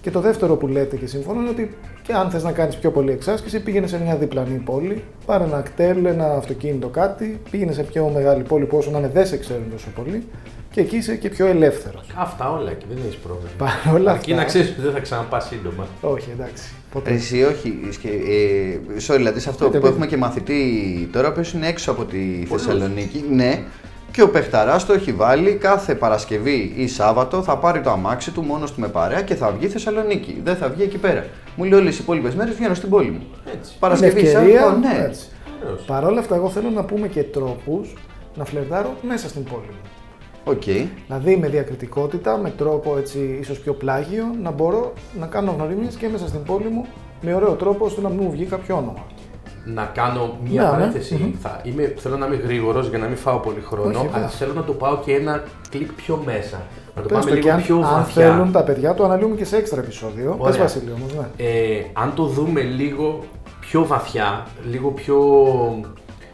Και 0.00 0.10
το 0.10 0.20
δεύτερο 0.20 0.56
που 0.56 0.66
λέτε 0.66 0.96
και 0.96 1.06
συμφωνώ 1.06 1.40
είναι 1.40 1.50
ότι 1.50 1.76
και 2.02 2.12
αν 2.12 2.30
θες 2.30 2.42
να 2.42 2.52
κάνεις 2.52 2.76
πιο 2.76 2.90
πολύ 2.90 3.12
εξάσκηση, 3.12 3.60
πήγαινε 3.60 3.86
σε 3.86 4.00
μια 4.00 4.16
διπλανή 4.16 4.58
πόλη, 4.58 5.04
πάρε 5.26 5.44
ένα 5.44 5.60
κτέλ, 5.60 6.04
ένα 6.04 6.34
αυτοκίνητο 6.34 6.88
κάτι, 6.88 7.40
πήγαινε 7.50 7.72
σε 7.72 7.82
πιο 7.82 8.10
μεγάλη 8.14 8.42
πόλη 8.42 8.64
που 8.64 8.76
όσο 8.76 8.90
να 8.90 8.98
είναι 8.98 9.08
δεν 9.08 9.26
σε 9.26 9.36
ξέρουν 9.36 9.70
τόσο 9.70 9.88
πολύ 9.94 10.26
και 10.78 10.84
εκεί 10.84 10.96
είσαι 10.96 11.16
και 11.16 11.28
πιο 11.28 11.46
ελεύθερος. 11.46 12.00
Αυτά 12.16 12.50
όλα 12.52 12.72
και 12.72 12.84
δεν 12.88 12.98
έχεις 13.06 13.16
πρόβλημα. 13.16 13.50
Παρ' 13.58 13.94
όλα 13.94 14.10
Αρκεί 14.10 14.30
αυτά. 14.30 14.42
να 14.42 14.48
ξέρεις 14.48 14.70
ότι 14.70 14.80
δεν 14.80 14.92
θα 14.92 15.00
ξαναπάς 15.00 15.46
σύντομα. 15.46 15.86
Όχι, 16.00 16.28
εντάξει. 16.32 16.64
Ποτέ. 16.92 17.10
Εσύ 17.10 17.42
όχι. 17.44 17.78
σκε- 17.90 18.10
Ε, 18.28 18.78
sorry, 19.06 19.16
δηλαδή 19.16 19.40
σε 19.40 19.48
αυτό 19.48 19.64
Πείτε, 19.64 19.76
που 19.76 19.82
πείτε. 19.82 19.88
έχουμε 19.88 20.06
και 20.06 20.16
μαθητή 20.16 20.62
τώρα 21.12 21.32
που 21.32 21.42
είναι 21.54 21.66
έξω 21.68 21.90
από 21.90 22.04
τη 22.04 22.46
Θεσσαλονίκη. 22.50 23.24
Ναι. 23.30 23.62
Και 24.10 24.22
ο 24.22 24.28
παιχταρά 24.30 24.84
το 24.84 24.92
έχει 24.92 25.12
βάλει 25.12 25.52
κάθε 25.54 25.94
Παρασκευή 25.94 26.72
ή 26.76 26.88
Σάββατο 26.88 27.42
θα 27.42 27.56
πάρει 27.58 27.80
το 27.80 27.90
αμάξι 27.90 28.30
του 28.30 28.42
μόνος 28.42 28.72
του 28.72 28.80
με 28.80 28.88
παρέα 28.88 29.22
και 29.22 29.34
θα 29.34 29.50
βγει 29.50 29.68
Θεσσαλονίκη. 29.68 30.40
Δεν 30.44 30.56
θα 30.56 30.68
βγει 30.68 30.82
εκεί 30.82 30.98
πέρα. 30.98 31.26
Μου 31.56 31.64
λέει 31.64 31.78
όλες 31.80 31.94
οι 31.98 31.98
υπόλοιπες 32.02 32.34
μέρες 32.34 32.54
βγαίνω 32.54 32.74
στην 32.74 32.88
πόλη 32.88 33.10
μου. 33.10 33.22
Έτσι. 33.56 33.72
Παρασκευή, 33.78 34.20
Είναι 34.20 34.28
ευκαιρία, 34.28 34.60
Σάββατο, 34.60 34.78
ναι. 34.78 35.04
έτσι. 35.08 35.26
Ωραίος. 35.64 35.82
Παρ' 35.86 36.04
όλα 36.04 36.20
αυτά, 36.20 36.34
εγώ 36.34 36.48
θέλω 36.50 36.70
να 36.70 36.84
πούμε 36.84 37.08
και 37.08 37.22
τρόπους 37.22 37.92
να 38.34 38.44
φλερτάρω 38.44 38.96
μέσα 39.08 39.28
στην 39.28 39.44
πόλη 39.44 39.66
μου. 39.66 39.90
Οκ. 40.50 40.62
Δηλαδή 41.06 41.36
με 41.36 41.48
διακριτικότητα, 41.48 42.36
με 42.38 42.50
τρόπο 42.50 42.96
έτσι 42.98 43.38
ίσως 43.40 43.58
πιο 43.58 43.72
πλάγιο, 43.74 44.24
να 44.42 44.50
μπορώ 44.50 44.92
να 45.20 45.26
κάνω 45.26 45.54
γνωρίμιες 45.58 45.94
και 45.94 46.08
μέσα 46.08 46.28
στην 46.28 46.42
πόλη 46.42 46.68
μου 46.68 46.86
με 47.20 47.34
ωραίο 47.34 47.52
τρόπο 47.52 47.84
ώστε 47.84 48.00
να 48.00 48.08
μην 48.08 48.18
μου 48.22 48.30
βγει 48.30 48.44
κάποιο 48.44 48.76
όνομα. 48.76 49.04
Να 49.64 49.84
κάνω 49.94 50.36
μία 50.50 50.62
Ναι, 50.62 50.68
ναι. 50.68 50.72
παρένθεση. 50.74 51.14
Μμμ. 51.14 51.32
Θα 51.42 51.60
είμαι, 51.64 51.94
θέλω 51.98 52.16
να 52.16 52.26
είμαι 52.26 52.36
γρήγορος 52.36 52.88
για 52.88 52.98
να 52.98 53.06
μην 53.06 53.16
φάω 53.16 53.38
πολύ 53.38 53.60
χρόνο, 53.60 53.98
Όχι, 53.98 54.08
αλλά 54.12 54.24
πες. 54.26 54.34
θέλω 54.36 54.52
να 54.52 54.62
το 54.64 54.72
πάω 54.72 54.96
και 55.04 55.12
ένα 55.14 55.42
κλικ 55.70 55.92
πιο 55.92 56.22
μέσα. 56.24 56.62
Να 56.96 57.02
το 57.02 57.08
Πες 57.08 57.18
πάμε 57.18 57.30
το 57.30 57.34
λίγο 57.36 57.46
και 57.46 57.52
αν, 57.52 57.62
πιο 57.62 57.76
αν 57.76 57.82
βαθιά. 57.82 58.22
θέλουν 58.22 58.52
τα 58.52 58.62
παιδιά, 58.62 58.94
το 58.94 59.04
αναλύουμε 59.04 59.36
και 59.36 59.44
σε 59.44 59.56
έξτρα 59.56 59.80
επεισόδιο. 59.80 60.30
Πες 60.42 60.46
Ωραία. 60.48 60.60
Βασίλειο 60.62 60.94
όμως, 60.94 61.14
ναι. 61.14 61.44
Ε, 61.44 61.84
αν 61.92 62.12
το 62.14 62.24
δούμε 62.24 62.60
λίγο 62.60 63.24
πιο 63.60 63.86
βαθιά, 63.86 64.46
λίγο 64.70 64.90
πιο 64.90 65.16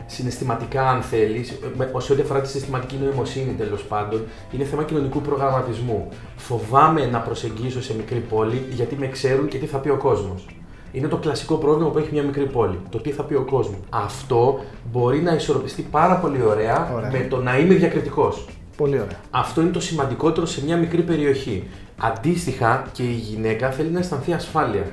συναισθηματικά 0.06 0.88
αν 0.90 1.02
θέλεις, 1.02 1.58
με- 1.76 1.90
σε 1.98 2.12
ό,τι 2.12 2.22
αφορά 2.22 2.40
τη 2.40 2.48
συστηματική 2.48 2.96
νοημοσύνη 3.04 3.52
τέλος 3.52 3.82
πάντων, 3.82 4.22
είναι 4.52 4.64
θέμα 4.64 4.82
κοινωνικού 4.84 5.20
προγραμματισμού. 5.20 6.08
Φοβάμαι 6.36 7.06
να 7.06 7.18
προσεγγίσω 7.18 7.82
σε 7.82 7.94
μικρή 7.96 8.18
πόλη 8.18 8.66
γιατί 8.70 8.96
με 8.96 9.06
ξέρουν 9.08 9.48
και 9.48 9.58
τι 9.58 9.66
θα 9.66 9.78
πει 9.78 9.88
ο 9.88 9.96
κόσμος. 9.96 10.46
Είναι 10.92 11.08
το 11.08 11.16
κλασικό 11.16 11.54
πρόβλημα 11.54 11.90
που 11.90 11.98
έχει 11.98 12.08
μια 12.12 12.22
μικρή 12.22 12.46
πόλη. 12.46 12.78
Το 12.90 12.98
τι 13.00 13.10
θα 13.10 13.22
πει 13.22 13.34
ο 13.34 13.42
κόσμος. 13.44 13.78
Αυτό 13.90 14.60
μπορεί 14.92 15.20
να 15.22 15.34
ισορροπιστεί 15.34 15.82
πάρα 15.90 16.14
πολύ 16.16 16.42
ωραία, 16.42 16.90
Ωραία. 16.94 17.10
με 17.10 17.26
το 17.30 17.42
να 17.42 17.58
είμαι 17.58 17.74
διακριτικός. 17.74 18.46
Πολύ 18.76 18.94
ωραία. 18.94 19.18
Αυτό 19.30 19.60
είναι 19.60 19.70
το 19.70 19.80
σημαντικότερο 19.80 20.46
σε 20.46 20.64
μια 20.64 20.76
μικρή 20.76 21.02
περιοχή. 21.02 21.64
Αντίστοιχα 22.00 22.84
και 22.92 23.02
η 23.02 23.12
γυναίκα 23.12 23.70
θέλει 23.70 23.90
να 23.90 23.98
αισθανθεί 23.98 24.32
ασφάλεια. 24.32 24.84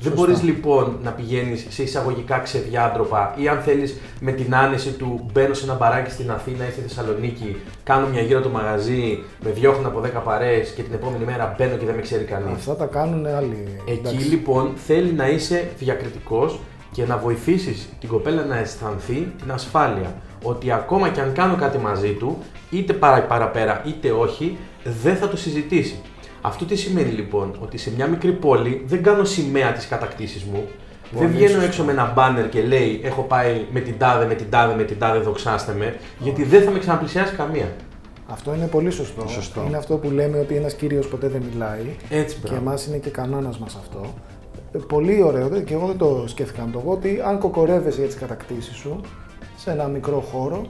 Δεν 0.00 0.12
μπορείς 0.12 0.42
λοιπόν 0.42 0.98
να 1.02 1.10
πηγαίνεις 1.10 1.66
σε 1.68 1.82
εισαγωγικά 1.82 2.38
ξεδιάντροπα 2.38 3.34
ή 3.36 3.48
αν 3.48 3.60
θέλεις 3.60 3.96
με 4.20 4.32
την 4.32 4.54
άνεση 4.54 4.90
του 4.90 5.26
μπαίνω 5.32 5.54
σε 5.54 5.64
ένα 5.64 5.74
μπαράκι 5.74 6.10
στην 6.10 6.30
Αθήνα 6.30 6.68
ή 6.68 6.70
στη 6.70 6.80
Θεσσαλονίκη, 6.80 7.56
κάνω 7.82 8.06
μια 8.06 8.22
γύρω 8.22 8.40
το 8.40 8.48
μαγαζί, 8.48 9.22
με 9.44 9.50
διώχνουν 9.50 9.86
από 9.86 10.00
10 10.00 10.20
παρέ 10.24 10.60
και 10.76 10.82
την 10.82 10.92
επόμενη 10.92 11.24
μέρα 11.24 11.54
μπαίνω 11.58 11.76
και 11.76 11.84
δεν 11.84 11.94
με 11.94 12.00
ξέρει 12.00 12.24
κανείς. 12.24 12.52
Αυτά 12.52 12.76
τα 12.76 12.86
κάνουν 12.86 13.26
άλλοι. 13.26 13.80
Εκεί 13.86 13.98
εντάξει. 13.98 14.28
λοιπόν 14.28 14.72
θέλει 14.86 15.12
να 15.12 15.28
είσαι 15.28 15.68
διακριτικός 15.78 16.58
και 16.92 17.06
να 17.06 17.16
βοηθήσεις 17.16 17.88
την 18.00 18.08
κοπέλα 18.08 18.44
να 18.44 18.58
αισθανθεί 18.58 19.32
την 19.42 19.52
ασφάλεια. 19.52 20.14
Ότι 20.42 20.72
ακόμα 20.72 21.08
και 21.08 21.20
αν 21.20 21.32
κάνω 21.32 21.56
κάτι 21.56 21.78
μαζί 21.78 22.12
του, 22.12 22.38
είτε 22.70 22.92
παρα, 22.92 23.22
παραπέρα 23.22 23.82
είτε 23.86 24.10
όχι, 24.10 24.58
δεν 25.02 25.16
θα 25.16 25.28
το 25.28 25.36
συζητήσει. 25.36 26.00
Αυτό 26.40 26.64
τι 26.64 26.76
σημαίνει 26.76 27.10
λοιπόν, 27.10 27.56
ότι 27.62 27.78
σε 27.78 27.92
μια 27.96 28.06
μικρή 28.06 28.32
πόλη 28.32 28.82
δεν 28.86 29.02
κάνω 29.02 29.24
σημαία 29.24 29.72
της 29.72 29.86
κατακτήσης 29.86 30.44
μου, 30.44 30.62
δεν 31.12 31.20
Πολύ 31.22 31.32
βγαίνω 31.32 31.48
σωστό. 31.50 31.64
έξω 31.66 31.84
με 31.84 31.92
ένα 31.92 32.12
μπάνερ 32.14 32.48
και 32.48 32.62
λέει 32.62 33.00
έχω 33.04 33.22
πάει 33.22 33.64
με 33.72 33.80
την 33.80 33.98
τάδε, 33.98 34.26
με 34.26 34.34
την 34.34 34.50
τάδε, 34.50 34.74
με 34.74 34.82
την 34.82 34.98
τάδε, 34.98 35.18
δοξάστε 35.18 35.72
με, 35.78 35.96
γιατί 36.18 36.44
δεν 36.44 36.62
θα 36.62 36.70
με 36.70 36.78
ξαναπλησιάσει 36.78 37.34
καμία. 37.34 37.68
Αυτό 38.28 38.54
είναι 38.54 38.66
πολύ 38.66 38.90
σωστό. 38.90 39.28
Σωστό. 39.28 39.64
Είναι 39.66 39.76
αυτό 39.76 39.96
που 39.96 40.10
λέμε 40.10 40.38
ότι 40.38 40.54
ένας 40.56 40.74
κύριος 40.74 41.08
ποτέ 41.08 41.28
δεν 41.28 41.42
μιλάει. 41.52 41.96
Έτσι 42.10 42.34
Και 42.34 42.40
μπράβο. 42.42 42.56
εμάς 42.60 42.86
είναι 42.86 42.96
και 42.96 43.10
κανόνας 43.10 43.58
μας 43.58 43.74
αυτό. 43.80 44.14
Ε, 44.72 44.78
Πολύ 44.88 45.22
ωραίο 45.22 45.48
δε- 45.48 45.60
και 45.60 45.74
εγώ 45.74 45.86
δεν 45.86 45.96
το 45.98 46.24
σκέφτηκα 46.26 46.64
να 46.64 46.70
το 46.70 46.78
πω 46.78 46.90
ότι 46.90 47.20
αν 47.24 47.38
κοκορεύεσαι 47.38 47.98
για 47.98 48.06
τις 48.06 48.16
κατακτήσεις 48.16 48.76
σου 48.76 49.00
σε 49.56 49.70
ένα 49.70 49.86
μικρό 49.86 50.20
χώρο, 50.32 50.66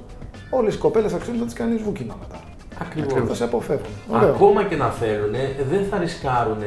όλες 0.50 0.74
οι 0.74 0.78
κοπέλες 0.78 1.12
θα 1.12 1.18
ξέρουν 1.18 1.38
να 1.40 1.44
τις 1.46 1.54
κάνεις 1.54 1.82
βούκινα 1.82 2.16
μετά. 2.20 2.40
Ακριβώς. 2.80 3.28
Θα 3.28 3.34
σε 3.34 3.44
αποφεύγουν. 3.44 3.92
Ωραίο. 4.08 4.28
Ακόμα 4.28 4.64
και 4.64 4.76
να 4.76 4.88
θέλουν, 4.90 5.34
δεν 5.70 5.84
θα 5.90 5.98
ρισκάρουν 5.98 6.62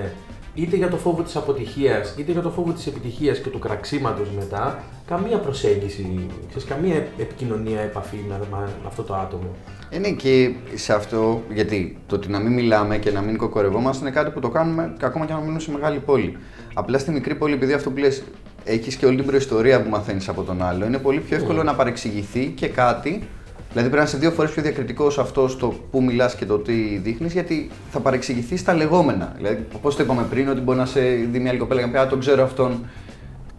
είτε 0.56 0.76
για 0.76 0.90
το 0.90 0.98
φόβο 0.98 1.22
της 1.22 1.36
αποτυχίας, 1.36 2.16
είτε 2.18 2.32
για 2.32 2.42
το 2.42 2.50
φόβο 2.50 2.72
της 2.72 2.88
επιτυχίας 2.88 3.40
και 3.40 3.50
του 3.50 3.60
κραξίματος 3.60 4.28
μετά, 4.40 4.84
καμία 5.08 5.38
προσέγγιση, 5.38 6.28
ξέρεις, 6.48 6.68
καμία 6.68 6.96
επικοινωνία, 6.96 7.82
επαφή 7.82 8.18
με, 8.28 8.40
με 8.52 8.58
αυτό 8.88 9.04
το 9.04 9.16
άτομο. 9.16 9.56
Είναι 9.90 10.10
και 10.10 10.54
σε 10.74 10.94
αυτό, 10.94 11.42
γιατί 11.54 11.98
το 12.08 12.16
ότι 12.16 12.30
να 12.30 12.40
μην 12.40 12.54
μιλάμε 12.54 12.98
και 12.98 13.12
να 13.12 13.22
μην 13.22 13.38
κοκορευόμαστε 13.38 14.06
είναι 14.06 14.16
κάτι 14.16 14.32
που 14.32 14.40
το 14.40 14.50
κάνουμε 14.50 14.94
και 15.00 15.06
ακόμα 15.06 15.26
και 15.26 15.34
να 15.34 15.40
μείνουμε 15.40 15.60
σε 15.60 15.72
μεγάλη 15.72 16.00
πόλη. 16.00 16.38
Απλά 16.74 16.98
στη 16.98 17.12
μικρή 17.12 17.36
πόλη, 17.36 17.54
επειδή 17.54 17.74
αυτό 17.74 17.90
που 17.92 17.98
λες, 17.98 18.24
έχεις 18.64 18.96
και 18.96 19.06
όλη 19.06 19.16
την 19.16 19.26
προϊστορία 19.26 19.84
που 19.84 19.90
μαθαίνεις 19.90 20.30
από 20.30 20.44
τον 20.44 20.64
άλλο, 20.64 20.86
είναι 20.86 20.98
πολύ 20.98 21.20
πιο 21.20 21.36
εύκολο 21.36 21.64
να 21.64 21.76
παρεξηγηθεί 21.76 22.46
και 22.46 22.68
κάτι. 22.68 23.28
Δηλαδή 23.74 23.90
πρέπει 23.92 23.96
να 23.96 24.04
είσαι 24.04 24.18
δύο 24.18 24.32
φορές 24.32 24.52
πιο 24.52 24.62
διακριτικός 24.62 25.20
αυτός 25.20 25.52
στο 25.52 25.74
που 25.92 26.04
μιλάς 26.04 26.36
και 26.36 26.46
το 26.46 26.58
τι 26.58 26.98
δείχνεις, 26.98 27.34
γιατί 27.34 27.70
θα 27.92 28.00
παρεξηγηθείς 28.00 28.64
τα 28.64 28.74
λεγόμενα. 28.74 29.34
Δηλαδή, 29.36 29.66
όπως 29.76 29.96
το 29.96 30.04
είπαμε 30.04 30.26
πριν, 30.30 30.50
ότι 30.50 30.62
μπορεί 30.62 30.78
να 30.78 30.86
σε 30.86 31.02
δει 31.02 31.40
μια 31.40 31.50
άλλη 31.50 31.60
κοπέλα 31.60 31.80
και 31.80 31.86
να 31.86 31.92
πει 31.92 31.98
Α, 31.98 32.08
τον 32.08 32.20
ξέρω 32.20 32.44
αυτόν, 32.44 32.86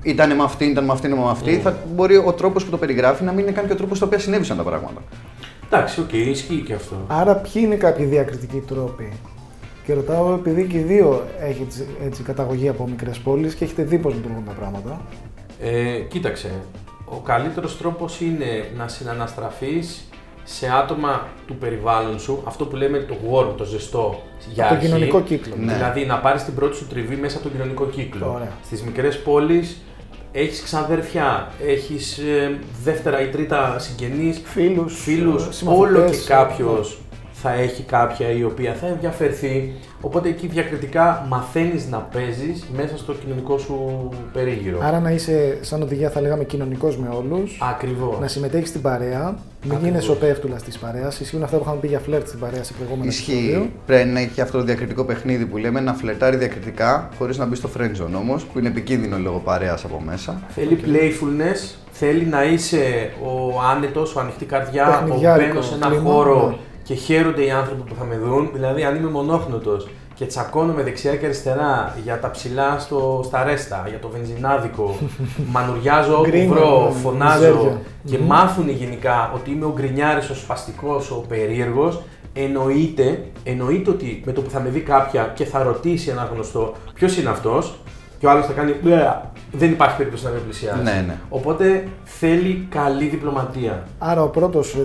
ήταν 0.03 0.37
με 0.37 0.43
αυτήν, 0.43 0.71
ήταν 0.71 0.85
με 0.85 0.93
αυτήν, 0.93 1.11
ήταν 1.11 1.25
με 1.25 1.31
αυτή. 1.31 1.57
Θα 1.57 1.79
μπορεί 1.95 2.17
ο 2.17 2.33
τρόπος 2.33 2.65
που 2.65 2.71
το 2.71 2.77
περιγράφει 2.79 3.25
να 3.25 3.33
μην 3.33 3.45
είναι 3.45 3.53
καν 3.53 3.67
και 3.67 3.73
ο 3.73 3.77
τρόπος 3.77 3.97
στο 3.97 4.07
οποίο 4.07 4.19
συνέβησαν 4.19 4.57
τα 4.57 4.63
πράγματα. 4.63 5.03
Εντάξει, 5.67 6.01
οκ, 6.01 6.13
ισχύει 6.13 6.63
και 6.67 6.75
αυτό. 6.75 6.97
Άρα 7.07 7.35
ποιοι 7.35 7.63
είναι 7.65 7.75
κάποιοι 7.75 8.05
διακριτικοί 8.05 8.63
τρόποι; 8.67 9.13
Και 9.85 9.95
ρωτάω 9.95 10.35
επειδή 10.35 10.65
και 10.65 10.79
οι 10.79 10.83
δύο 10.83 11.25
έχετε 11.41 11.87
έτσι, 12.05 12.23
καταγωγή 12.23 12.69
από 12.69 12.89
μικρές 12.89 13.19
πόλεις 13.19 13.55
και 13.55 13.65
έχετε 13.65 13.83
δει 13.83 13.99
πώς 13.99 14.15
λειτουργούν 14.15 14.45
τα 14.45 14.53
πράγματα. 14.53 15.01
Ε, 15.61 15.99
κοίταξε, 16.09 16.51
ο 17.05 17.17
καλύτερος 17.17 17.79
τρόπος 17.79 18.21
είναι 18.21 18.71
να 18.77 18.89
συναναστραφείς 18.89 20.09
σε 20.45 20.71
άτομα 20.83 21.27
του 21.47 21.57
περιβάλλον 21.57 22.19
σου, 22.19 22.43
αυτό 22.45 22.65
που 22.67 22.77
λέμε 22.77 22.99
το 22.99 23.15
warm, 23.31 23.55
το 23.57 23.65
ζεστό 23.65 24.23
για 24.53 24.65
Από 24.65 24.73
το 24.73 24.79
αρχή. 24.79 24.87
κοινωνικό 24.93 25.21
κύκλο. 25.21 25.55
Ναι. 25.59 25.73
Δηλαδή 25.73 26.05
να 26.05 26.19
πάρεις 26.19 26.45
την 26.45 26.55
πρώτη 26.55 26.77
σου 26.77 26.87
τριβή 26.87 27.17
μέσα 27.17 27.35
από 27.37 27.45
τον 27.49 27.53
κοινωνικό 27.53 27.87
κύκλο. 27.87 28.33
Ωραία. 28.35 28.53
Στις 28.65 28.83
μικρές 28.83 29.23
πόλεις 29.23 29.83
έχεις 30.33 30.63
ξαδέρφια, 30.63 31.53
έχεις 31.67 32.19
ε, 32.19 32.59
δεύτερα 32.83 33.21
ή 33.21 33.29
τρίτα 33.29 33.79
συγγενείς, 33.79 34.41
Φίλους, 34.45 35.01
φίλους, 35.03 35.47
ε, 35.47 35.53
συμμαθητές, 35.53 35.89
όλο 35.89 36.11
και 36.11 36.17
ε, 36.17 36.27
κάποιος 36.27 36.99
θα 37.45 37.53
έχει 37.53 37.83
κάποια 37.83 38.31
η 38.31 38.45
οποία 38.45 38.75
θα 38.75 38.87
ενδιαφερθεί. 38.87 39.73
Οπότε 40.01 40.29
εκεί 40.29 40.47
διακριτικά 40.47 41.27
μαθαίνεις 41.29 41.89
να 41.91 41.99
παίζεις 41.99 42.65
μέσα 42.77 42.97
στο 42.97 43.13
κοινωνικό 43.13 43.59
σου 43.59 44.09
περίγυρο. 44.33 44.79
Άρα 44.83 45.01
να 45.01 45.11
είσαι, 45.11 45.59
σαν 45.61 45.83
οδηγία, 45.83 46.11
θα 46.11 46.21
λέγαμε 46.21 46.45
κοινωνικός 46.45 46.99
με 46.99 47.09
όλους. 47.09 47.59
Ακριβώς. 47.71 48.19
Να 48.21 48.29
συμμετέχεις 48.29 48.69
στην 48.69 48.81
παρέα. 48.81 49.39
Μην 49.67 49.79
γίνεσαι 49.83 50.11
ο 50.11 50.15
πέφτουλας 50.15 50.63
της 50.63 50.79
παρέας. 50.79 51.21
Ισχύουν 51.21 51.43
αυτά 51.43 51.57
που 51.57 51.63
είχαμε 51.63 51.81
πει 51.81 51.87
για 51.87 51.99
φλερτ 51.99 52.27
στην 52.27 52.39
παρέα 52.39 52.63
σε 52.63 52.73
προηγούμενο 52.73 53.11
Ισχύει. 53.11 53.71
Πρέπει 53.87 54.09
να 54.09 54.21
έχει 54.21 54.41
αυτό 54.41 54.59
το 54.59 54.65
διακριτικό 54.65 55.05
παιχνίδι 55.05 55.47
που 55.47 55.57
λέμε 55.57 55.81
να 55.81 55.95
φλερτάρει 55.95 56.37
διακριτικά 56.37 57.09
χωρίς 57.19 57.39
να 57.39 57.45
μπει 57.45 57.57
στο 57.57 57.69
friend 57.79 58.03
zone 58.03 58.15
όμως, 58.17 58.45
που 58.45 58.59
είναι 58.59 58.69
επικίνδυνο 58.69 59.19
λόγω 59.19 59.39
παρέας 59.39 59.85
από 59.85 60.03
μέσα. 60.07 60.43
Θέλει 60.49 60.79
okay. 60.83 60.89
playfulness, 60.89 61.75
θέλει 61.91 62.25
να 62.25 62.45
είσαι 62.45 63.13
ο 63.23 63.61
άνετος, 63.75 64.17
ο 64.17 64.21
ανοιχτή 64.21 64.45
καρδιά, 64.45 65.07
ο 65.13 65.19
μπαίνω 65.37 65.63
σε 65.63 65.75
ένα 65.75 65.89
χώρο 65.89 66.49
ναι. 66.49 66.57
Και 66.85 66.95
χαίρονται 66.95 67.45
οι 67.45 67.51
άνθρωποι 67.51 67.83
που 67.83 67.95
θα 67.99 68.05
με 68.05 68.17
δουν. 68.17 68.51
Δηλαδή, 68.53 68.85
αν 68.85 68.97
είμαι 68.97 69.11
μονόχνοτος 69.11 69.89
και 70.15 70.25
τσακώνομαι 70.25 70.83
δεξιά 70.83 71.17
και 71.17 71.25
αριστερά 71.25 71.97
για 72.05 72.21
τα 72.21 72.31
ψηλά 72.31 72.79
στο, 72.79 73.23
στα 73.25 73.45
ρέστα, 73.45 73.85
για 73.89 73.99
το 73.99 74.09
βενζινάδικο, 74.09 74.97
μανουριάζω 75.55 76.19
όπου 76.19 76.47
βρω, 76.49 76.95
φωνάζω 77.03 77.79
και 78.05 78.19
μάθουν 78.19 78.69
γενικά 78.69 79.33
ότι 79.35 79.51
είμαι 79.51 79.65
ο 79.65 79.73
γκρινιάρης, 79.75 80.31
ο 80.31 80.35
σπαστικός, 80.35 81.11
ο 81.11 81.25
περίεργος, 81.29 82.03
εννοείται, 82.33 83.25
εννοείται 83.45 83.91
ότι 83.91 84.23
με 84.25 84.33
το 84.33 84.41
που 84.41 84.51
θα 84.51 84.61
με 84.61 84.69
δει 84.69 84.81
κάποια 84.81 85.33
και 85.35 85.45
θα 85.45 85.63
ρωτήσει 85.63 86.11
ένα 86.11 86.31
γνωστό 86.33 86.75
ποιος 86.95 87.17
είναι 87.17 87.29
αυτός, 87.29 87.79
και 88.19 88.27
ο 88.27 88.31
άλλος 88.31 88.47
θα 88.47 88.53
κάνει. 88.53 88.73
Δεν 89.59 89.71
υπάρχει 89.71 89.97
περίπτωση 89.97 90.25
να 90.25 90.31
με 90.31 90.39
πλησιάσει. 90.39 90.83
Ναι, 90.83 91.05
ναι. 91.07 91.17
Οπότε 91.29 91.85
θέλει 92.05 92.67
καλή 92.71 93.07
διπλωματία. 93.07 93.87
Άρα 93.99 94.23
ο 94.23 94.29
πρώτος 94.29 94.77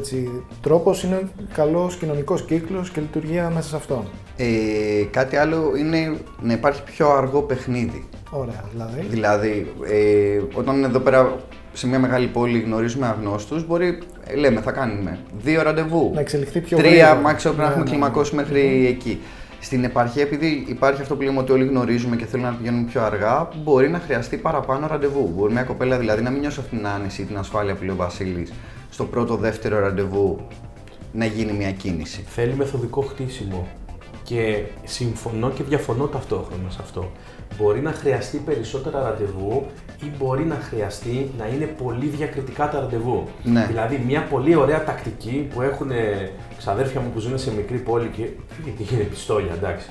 τρόπος 0.62 1.04
είναι 1.04 1.22
καλός 1.54 1.96
κοινωνικός 1.96 2.46
κύκλος 2.46 2.90
και 2.90 3.02
λειτουργία 3.02 3.50
μέσα 3.50 3.70
σε 3.70 3.76
αυτό. 3.76 4.06
Ε, 4.38 5.04
κάτι 5.12 5.36
άλλο 5.36 5.72
είναι 5.78 6.18
να 6.42 6.54
υπάρχει 6.54 6.84
πιο 6.84 7.10
αργό 7.10 7.42
παιχνίδι. 7.42 8.08
Ωραία, 8.30 8.64
δηλαδή. 8.72 9.06
Δηλαδή, 9.10 9.74
ε, 9.90 10.42
όταν 10.54 10.84
εδώ 10.84 11.00
πέρα 11.00 11.36
σε 11.74 11.88
μια 11.88 12.00
μεγάλη 12.00 12.28
πόλη 12.28 12.60
γνωρίζουμε 12.60 13.08
αγνώστους, 13.08 13.68
μπορεί, 13.68 14.00
λέμε, 14.36 14.62
θα 14.62 14.72
κάνουμε 14.72 15.20
δύο 15.44 15.62
ραντεβού. 15.62 16.12
Να 16.14 16.20
εξελιχθεί 16.20 16.60
πιο 16.60 16.78
Τρία, 16.78 17.16
μάξιμο 17.16 17.54
πρέπει 17.54 17.68
να 17.68 17.74
έχουμε 17.74 17.84
ναι, 17.84 17.90
ναι, 17.90 17.98
κλιμακώσει 17.98 18.36
μέχρι 18.36 18.88
εκεί. 18.88 19.22
Στην 19.60 19.84
επαρχία, 19.84 20.22
επειδή 20.22 20.66
υπάρχει 20.68 21.02
αυτό 21.02 21.16
που 21.16 21.22
λέμε 21.22 21.40
ότι 21.40 21.52
όλοι 21.52 21.66
γνωρίζουμε 21.66 22.16
και 22.16 22.26
θέλουν 22.26 22.46
να 22.46 22.52
πηγαίνουν 22.52 22.86
πιο 22.86 23.02
αργά, 23.02 23.50
μπορεί 23.64 23.90
να 23.90 24.00
χρειαστεί 24.00 24.38
παραπάνω 24.38 24.88
ραντεβού. 24.88 25.34
Μπορεί 25.36 25.54
μια 25.54 25.64
κοπέλα 25.64 25.98
δηλαδή 25.98 26.22
να 26.22 26.30
μην 26.30 26.40
νιώσει 26.40 26.60
αυτή 26.60 26.76
την 26.76 26.88
άνεση 26.88 27.22
ή 27.22 27.26
την 27.26 27.38
ασφάλεια 27.38 27.76
που 27.76 27.84
λέει 27.84 27.94
ο 27.94 27.96
Βασίλης 27.96 28.54
στο 28.90 29.04
πρώτο, 29.04 29.36
δεύτερο 29.36 29.80
ραντεβού 29.80 30.48
να 31.12 31.26
γίνει 31.26 31.54
μια 31.54 31.72
κίνηση. 31.72 32.24
Θέλει 32.28 32.56
μεθοδικό 32.56 33.02
χτίσιμο. 33.02 33.68
Και 34.24 34.64
συμφωνώ 34.84 35.50
και 35.50 35.64
διαφωνώ 35.64 36.08
ταυτόχρονα 36.08 36.70
σε 36.70 36.78
αυτό. 36.82 37.12
Μπορεί 37.58 37.82
να 37.82 37.92
χρειαστεί 37.92 38.38
περισσότερα 38.38 39.02
ραντεβού 39.02 39.66
ή 40.04 40.12
μπορεί 40.18 40.46
να 40.46 40.56
χρειαστεί 40.56 41.32
να 41.38 41.48
είναι 41.48 41.66
πολύ 41.66 42.08
διακριτικά 42.08 42.70
τα 42.70 42.80
ραντεβού. 42.80 43.28
Ναι. 43.44 43.66
Δηλαδή, 43.66 44.04
μια 44.06 44.24
πολύ 44.24 44.56
ωραία 44.56 44.84
τακτική 44.84 45.48
που 45.54 45.62
έχουν 45.62 45.90
ξαδέρφια 46.60 47.00
μου 47.02 47.10
που 47.14 47.20
ζουν 47.20 47.38
σε 47.38 47.54
μικρή 47.54 47.78
πόλη 47.78 48.12
και 48.16 48.26
γιατί 48.64 48.96
είναι 48.96 49.04
πιστόλια, 49.04 49.54
εντάξει. 49.54 49.90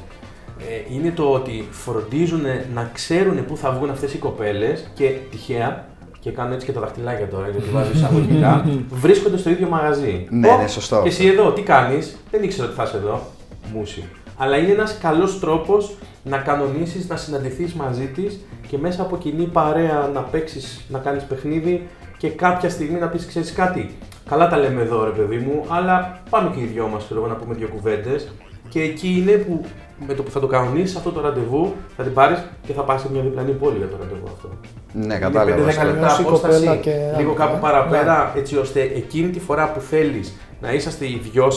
Ε, 0.58 0.94
είναι 0.94 1.10
το 1.10 1.30
ότι 1.30 1.68
φροντίζουν 1.70 2.42
να 2.74 2.90
ξέρουν 2.92 3.44
πού 3.44 3.56
θα 3.56 3.72
βγουν 3.72 3.90
αυτές 3.90 4.14
οι 4.14 4.18
κοπέλες 4.18 4.90
και 4.94 5.16
τυχαία 5.30 5.86
και 6.20 6.30
κάνω 6.30 6.54
έτσι 6.54 6.66
και 6.66 6.72
τα 6.72 6.80
δαχτυλάκια 6.80 7.28
τώρα 7.28 7.48
γιατί 7.48 7.68
βάζω 7.68 7.90
εισαγωγικά, 7.94 8.64
βρίσκονται 9.04 9.36
στο 9.36 9.50
ίδιο 9.50 9.68
μαγαζί. 9.68 10.26
Ναι, 10.30 10.56
ναι, 10.56 10.66
σωστό. 10.66 11.00
Και 11.02 11.08
εσύ 11.08 11.26
εδώ, 11.26 11.52
τι 11.52 11.62
κάνεις, 11.62 12.16
δεν 12.30 12.42
ήξερα 12.42 12.66
ότι 12.66 12.76
θα 12.76 12.82
είσαι 12.82 12.96
εδώ. 12.96 13.26
Μουσι. 13.74 14.04
Αλλά 14.36 14.56
είναι 14.56 14.72
ένας 14.72 14.98
καλός 14.98 15.40
τρόπος 15.40 15.96
να 16.24 16.38
κανονίσεις, 16.38 17.08
να 17.08 17.16
συναντηθείς 17.16 17.74
μαζί 17.74 18.06
της 18.06 18.38
και 18.68 18.78
μέσα 18.78 19.02
από 19.02 19.18
κοινή 19.18 19.46
παρέα 19.46 20.10
να 20.14 20.20
παίξεις, 20.20 20.84
να 20.88 20.98
κάνεις 20.98 21.22
παιχνίδι 21.22 21.86
και 22.16 22.28
κάποια 22.28 22.70
στιγμή 22.70 22.98
να 22.98 23.06
πεις: 23.06 23.26
Ξέρεις 23.26 23.52
κάτι, 23.52 23.96
καλά 24.28 24.48
τα 24.48 24.56
λέμε 24.56 24.82
εδώ 24.82 25.04
ρε 25.04 25.10
παιδί 25.10 25.36
μου, 25.36 25.64
αλλά 25.68 26.20
πάμε 26.30 26.50
και 26.54 26.60
οι 26.60 26.64
δυο 26.64 26.86
μας 26.86 27.10
να 27.28 27.34
πούμε 27.34 27.54
δύο 27.54 27.68
κουβέντες. 27.68 28.28
Και 28.68 28.80
εκεί 28.82 29.08
είναι 29.18 29.32
που 29.32 29.64
με 30.06 30.14
το 30.14 30.22
που 30.22 30.30
θα 30.30 30.40
το 30.40 30.46
κανονίσεις 30.46 30.96
αυτό 30.96 31.10
το 31.10 31.20
ραντεβού, 31.20 31.74
θα 31.96 32.02
την 32.02 32.12
πάρεις 32.12 32.44
και 32.66 32.72
θα 32.72 32.82
πας 32.82 33.00
σε 33.00 33.10
μια 33.12 33.22
διπλανή 33.22 33.50
πόλη 33.52 33.76
για 33.76 33.88
το 33.88 33.96
ραντεβού 34.00 34.26
αυτό. 34.26 34.48
Ναι, 34.92 35.18
κατάλαβα. 35.18 35.64
5-10 35.64 35.84
λεπτά 35.84 36.16
απόσταση, 36.18 36.80
λίγο 37.16 37.32
κάπου 37.32 37.58
παραπέρα, 37.58 38.32
ναι. 38.34 38.40
έτσι 38.40 38.56
ώστε 38.56 38.80
εκείνη 38.80 39.28
τη 39.28 39.40
φορά 39.40 39.72
που 39.72 39.80
θέλεις 39.80 40.34
να 40.60 40.72
είσαστε 40.72 41.04
οι 41.04 41.20
δυο 41.32 41.50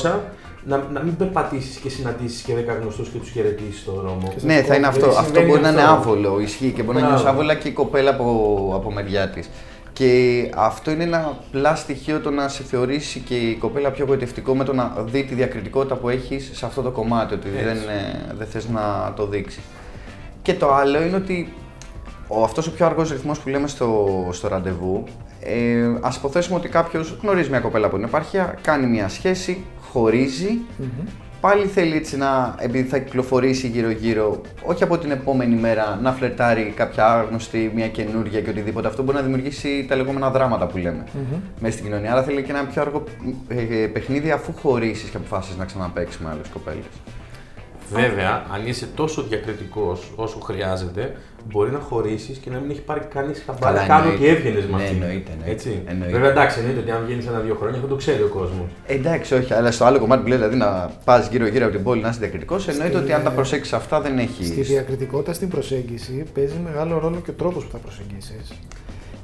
να, 0.64 0.88
να 0.94 1.00
μην 1.04 1.16
περπατήσεις 1.16 1.78
και 1.78 1.90
συναντήσεις 1.90 2.42
και 2.42 2.54
10 2.54 2.82
γνωστού 2.82 3.04
και 3.04 3.18
τους 3.18 3.30
χαιρετήσεις 3.30 3.82
στον 3.82 3.94
δρόμο. 3.94 4.34
Ναι, 4.42 4.62
θα 4.62 4.76
είναι 4.76 4.88
αυτό. 4.88 5.08
Αυτό 5.08 5.42
μπορεί 5.46 5.62
να 5.62 5.70
είναι 5.70 5.84
άβολο, 5.84 6.40
ισχύει 6.40 6.72
και 6.72 6.84
μπορεί 6.84 7.02
να 7.02 7.08
νιώσεις 7.08 7.26
άβολα 7.26 7.56
και 7.56 7.68
η 7.68 7.72
κοπέλα 7.72 8.10
από, 8.10 8.72
από 8.76 8.92
μεριά 8.92 9.30
της. 9.30 9.50
Και 9.94 10.50
αυτό 10.56 10.92
είναι 10.92 11.04
ένα 11.04 11.38
απλά 11.48 11.76
στοιχείο 11.76 12.20
το 12.20 12.32
να 12.32 12.48
σε 12.48 12.64
θεωρήσει 12.64 13.20
και 13.20 13.36
η 13.36 13.56
κοπέλα 13.56 13.92
πιο 13.92 14.06
γοητευτικό 14.06 14.56
με 14.56 14.64
το 14.64 14.74
να 14.74 14.94
δει 15.06 15.24
τη 15.24 15.36
διακριτικότητα 15.36 15.96
που 15.96 16.10
έχεις 16.10 16.50
σε 16.54 16.66
αυτό 16.66 16.82
το 16.82 16.92
κομμάτι, 16.92 17.34
ότι 17.34 17.50
δεν, 17.50 17.78
ε, 17.78 18.34
δεν 18.38 18.48
θες 18.48 18.70
να 18.70 19.14
το 19.16 19.28
δείξεις. 19.28 19.64
Και 20.42 20.54
το 20.54 20.74
άλλο 20.74 21.02
είναι 21.02 21.16
ότι 21.16 21.54
ο, 22.28 22.44
αυτός 22.44 22.68
ο 22.68 22.72
πιο 22.72 22.86
αργός 22.86 23.12
ρυθμός 23.12 23.40
που 23.40 23.50
λέμε 23.50 23.68
στο, 23.68 24.08
στο 24.32 24.48
ραντεβού, 24.48 25.04
ε, 25.40 25.98
ας 26.02 26.16
υποθέσουμε 26.16 26.58
ότι 26.58 26.70
κάποιος 26.70 27.18
γνωρίζει 27.22 27.50
μια 27.50 27.60
κοπέλα 27.60 27.86
από 27.86 27.96
την 27.96 28.06
επάρχεια, 28.06 28.58
κάνει 28.62 28.88
μια 28.88 29.10
σχέση, 29.10 29.64
χωριζει 29.92 30.60
πάλι 31.42 31.66
θέλει 31.66 31.96
έτσι 31.96 32.18
να, 32.18 32.56
επειδή 32.60 32.88
θα 32.88 32.98
κυκλοφορήσει 32.98 33.68
γύρω-γύρω, 33.68 34.42
όχι 34.64 34.84
από 34.84 34.98
την 34.98 35.12
επόμενη 35.12 35.56
μέρα 35.56 36.00
να 36.02 36.12
φλερτάρει 36.12 36.74
κάποια 36.76 37.06
άγνωστη, 37.06 37.72
μια 37.76 37.88
καινούργια 37.88 38.42
και 38.42 38.50
οτιδήποτε. 38.50 38.88
Αυτό 38.88 39.04
μπορεί 39.04 39.18
να 39.18 39.24
δημιουργήσει 39.24 39.86
τα 39.88 39.96
λεγόμενα 39.96 40.30
δράματα 40.30 40.68
που 40.68 40.78
λέμε 40.78 41.04
mm-hmm. 41.08 41.40
μέσα 41.60 41.74
στην 41.74 41.86
κοινωνία. 41.86 42.12
Άρα 42.12 42.24
θέλει 42.24 42.44
και 42.44 42.52
ένα 42.52 42.66
πιο 42.66 42.82
αργό 42.82 43.04
ε, 43.48 43.88
παιχνίδι 43.88 44.32
αφού 44.32 44.54
χωρίσεις 44.54 45.10
και 45.10 45.18
αποφάσεις 45.18 45.58
να 45.58 45.66
ξαναπέξει 45.66 46.18
με 46.24 46.30
άλλες 46.30 46.48
κοπέλες. 46.54 46.86
Βέβαια, 47.92 48.46
αν 48.54 48.68
είσαι 48.68 48.88
τόσο 48.96 49.22
διακριτικός 49.22 50.12
όσο 50.16 50.40
χρειάζεται, 50.40 51.16
μπορεί 51.52 51.72
να 51.72 51.80
χωρίσεις 51.80 52.38
και 52.38 52.50
να 52.50 52.60
μην 52.60 52.70
έχει 52.70 52.82
πάρει 52.82 53.02
κανείς 53.14 53.44
χαμπάρι 53.46 53.88
καν 53.88 54.08
ότι 54.08 54.28
έβγαινες 54.28 54.66
με 54.66 54.78
ναι, 54.78 54.88
εννοείται, 54.88 55.32
Έτσι. 55.46 55.82
εννοείται. 55.86 56.14
Βέβαια, 56.14 56.30
εντάξει, 56.30 56.60
εννοείται 56.60 56.80
ότι 56.80 56.92
αν 56.92 57.04
βγαίνεις 57.06 57.28
ένα-δύο 57.28 57.56
χρόνια 57.56 57.80
θα 57.80 57.88
το 57.88 57.96
ξέρει 57.96 58.22
ο 58.22 58.28
κόσμος. 58.28 58.68
Εντάξει, 58.88 59.34
όχι, 59.34 59.54
αλλά 59.54 59.72
στο 59.72 59.86
άλλο 59.86 60.00
κομμάτι 60.00 60.22
που 60.22 60.28
λέει 60.28 60.38
δηλαδή 60.38 60.56
να 60.56 60.92
πας 61.06 61.30
γύρω-γύρω 61.30 61.66
από 61.66 61.76
την 61.76 61.84
πόλη 61.84 62.02
να 62.02 62.10
είσαι 62.10 62.20
διακριτικός, 62.20 62.68
εννοείται 62.68 62.98
ότι 62.98 63.14
αν 63.14 63.24
τα 63.24 63.32
προσέξεις 63.32 63.74
αυτά 63.74 64.02
δεν 64.02 64.18
έχει. 64.18 64.46
Στη 64.46 64.62
διακριτικότητα 64.62 65.34
στην 65.34 65.50
προσέγγιση 65.50 66.24
παίζει 66.34 66.60
μεγάλο 66.64 67.00
ρόλο 67.00 67.22
και 67.24 67.30
ο 67.30 67.34
τρόπος 67.34 67.66
που 67.66 67.72
θα 67.72 67.78
προσεγγίσεις. 67.78 68.52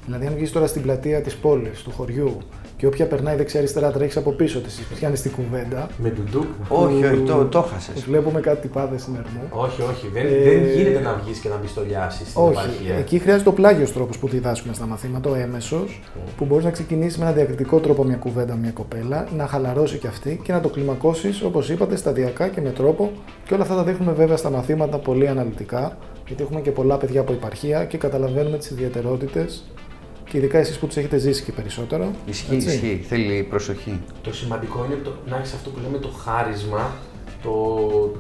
Δηλαδή, 0.08 0.26
αν 0.26 0.34
βγεις 0.36 0.52
τώρα 0.52 0.68
στην 0.68 0.82
πλατεία 0.82 1.22
της 1.22 1.36
πόλης, 1.36 1.82
του 1.82 1.92
χωριού 1.92 2.38
και 2.78 2.86
όποια 2.86 3.06
περνάει 3.06 3.36
δεξιά-αριστερά 3.36 3.92
τρέχεις 3.92 4.18
από 4.18 4.32
πίσω 4.32 4.60
της, 4.60 4.80
πιάνει 4.96 5.18
την 5.18 5.32
κουβέντα. 5.32 5.90
Με 5.98 6.10
τον 6.10 6.28
ντουκ. 6.32 6.46
Όχι, 6.68 7.06
όχι, 7.06 7.22
το, 7.22 7.46
το 7.46 7.62
χάσε. 7.62 7.92
Βλέπουμε 8.06 8.40
κάτι 8.40 8.68
πάδες 8.68 9.02
στην 9.02 9.16
ερμό. 9.16 9.62
Όχι, 9.64 9.82
όχι. 9.82 10.08
Δεν, 10.14 10.26
ε... 10.26 10.30
δεν 10.30 10.66
γίνεται 10.76 11.00
να 11.00 11.22
βγεις 11.24 11.40
και 11.40 11.50
να 11.50 11.58
μπεις 11.58 11.70
στο 11.70 11.84
λιάσει 11.88 12.26
στην 12.26 12.42
Όχι. 12.42 12.70
Εκεί 12.98 13.20
χρειάζεται 13.20 13.50
ο 13.50 13.54
πλάγιος 13.54 13.94
τρόπος 13.94 14.18
που 14.18 14.28
διδάσκουμε 14.28 14.74
στα 14.74 14.86
μαθήματα, 14.86 15.30
ο 15.30 15.36
έμεσος, 15.36 16.02
που 16.38 16.46
μπορείς 16.46 16.66
να 16.66 16.72
ξεκινήσεις 16.72 17.18
με 17.18 17.26
ένα 17.26 17.34
διακριτικό 17.34 17.80
τρόπο 17.80 18.04
μια 18.04 18.16
κουβέντα 18.16 18.56
μια 18.56 18.72
κοπέλα, 18.72 19.28
να 19.38 19.48
χαλαρώσει 19.48 19.98
κι 19.98 20.08
αυτή 20.08 20.40
και 20.44 20.52
να 20.52 20.60
το 20.60 20.70
κλιμακώσεις 20.70 21.42
όπως 21.44 21.70
είπατε 21.70 21.96
σταδιακά 21.96 22.48
και 22.48 22.62
με 22.62 22.70
τρόπο. 22.70 23.12
Και 23.46 23.54
όλα 23.54 23.64
αυτά 23.64 23.76
τα 23.76 23.84
δείχνουμε 23.84 24.12
βέβαια 24.12 24.38
στα 24.38 24.50
μαθήματα 24.50 24.98
πολύ 24.98 25.28
αναλυτικά, 25.28 25.98
γιατί 26.28 26.44
έχουμε 26.44 26.62
και 26.62 26.72
πολλά 26.72 26.98
παιδιά 26.98 27.22
από 27.22 27.34
υπαρχία 27.34 27.86
και 27.86 27.98
καταλαβαίνουμε 27.98 28.58
τις 28.58 28.70
ιδιαιτερότητες 28.70 29.64
και 30.30 30.38
ειδικά 30.38 30.58
εσείς 30.58 30.78
που 30.78 30.88
τους 30.88 30.98
έχετε 30.98 31.18
ζήσει 31.18 31.44
και 31.44 31.52
περισσότερο. 31.52 32.12
Ισχύει, 32.26 32.56
έτσι. 32.56 32.68
ισχύει. 32.68 33.06
Θέλει 33.08 33.44
προσοχή. 33.44 34.00
Το 34.22 34.34
σημαντικό 34.34 34.86
είναι 34.86 35.00
το, 35.04 35.12
να 35.26 35.38
έχεις 35.38 35.54
αυτό 35.54 35.70
που 35.70 35.80
λέμε 35.84 35.98
το 35.98 36.10
χάρισμα 36.10 36.92
το, 37.44 37.52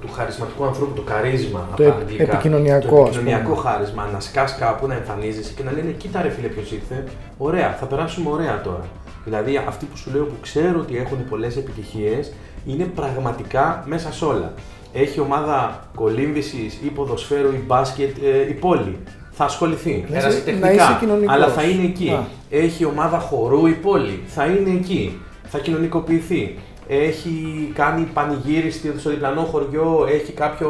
του 0.02 0.10
χαρισματικού 0.14 0.66
ανθρώπου, 0.66 0.94
το 0.94 1.02
καρίσμα. 1.02 1.70
Το 1.76 1.88
από 1.88 2.00
αγγλικά. 2.00 2.24
επικοινωνιακό. 2.24 2.96
Το 2.96 3.02
επικοινωνιακό 3.02 3.56
χάρισμα. 3.56 4.10
Να 4.14 4.20
σκάς 4.20 4.56
κάπου, 4.56 4.88
να 4.88 4.94
εμφανίζεσαι 4.94 5.54
και 5.54 5.64
να 5.64 5.72
λένε: 5.72 5.92
Κοίτα, 5.92 6.22
ρε 6.22 6.30
φίλε, 6.30 6.48
ποιος 6.48 6.72
ήρθε. 6.72 7.04
Ωραία, 7.38 7.76
θα 7.80 7.86
περάσουμε 7.86 8.30
ωραία 8.30 8.62
τώρα. 8.62 8.86
Δηλαδή, 9.24 9.58
αυτοί 9.68 9.86
που 9.86 9.98
σου 9.98 10.12
λέω 10.12 10.24
που 10.24 10.36
ξέρω 10.42 10.80
ότι 10.80 10.98
έχουν 10.98 11.30
πολλές 11.30 11.58
επιτυχίες 11.58 12.34
είναι 12.66 12.84
πραγματικά 12.84 13.84
μέσα 13.88 14.12
σε 14.14 14.26
όλα. 14.26 14.54
Έχει 14.94 15.20
ομάδα 15.20 15.90
κολύμβησης 15.96 16.80
ή 16.84 16.88
ποδοσφαίρου 16.88 17.52
ή 17.52 17.64
μπάσκετ 17.66 18.18
ε, 18.24 18.50
η 18.50 18.54
πόλη 18.54 18.98
θα 19.38 19.46
ασχοληθεί. 19.46 20.06
Να 20.10 20.20
τεχνικά, 20.20 21.00
αλλά 21.26 21.48
θα 21.48 21.64
είναι 21.64 21.84
εκεί. 21.84 22.18
Έχει 22.50 22.86
ομάδα 22.86 23.20
χορού 23.20 23.68
η 23.68 23.72
πόλη, 23.72 24.24
θα 24.28 24.46
είναι 24.46 24.70
εκεί. 24.70 25.20
Θα 25.44 25.60
κοινωνικοποιηθεί. 25.60 26.56
Έχει 26.88 27.32
κάνει 27.74 28.08
πανηγύρι 28.14 28.72
στο 28.72 29.10
διπλανό 29.10 29.42
χωριό, 29.42 30.08
έχει 30.14 30.32
κάποιο 30.32 30.70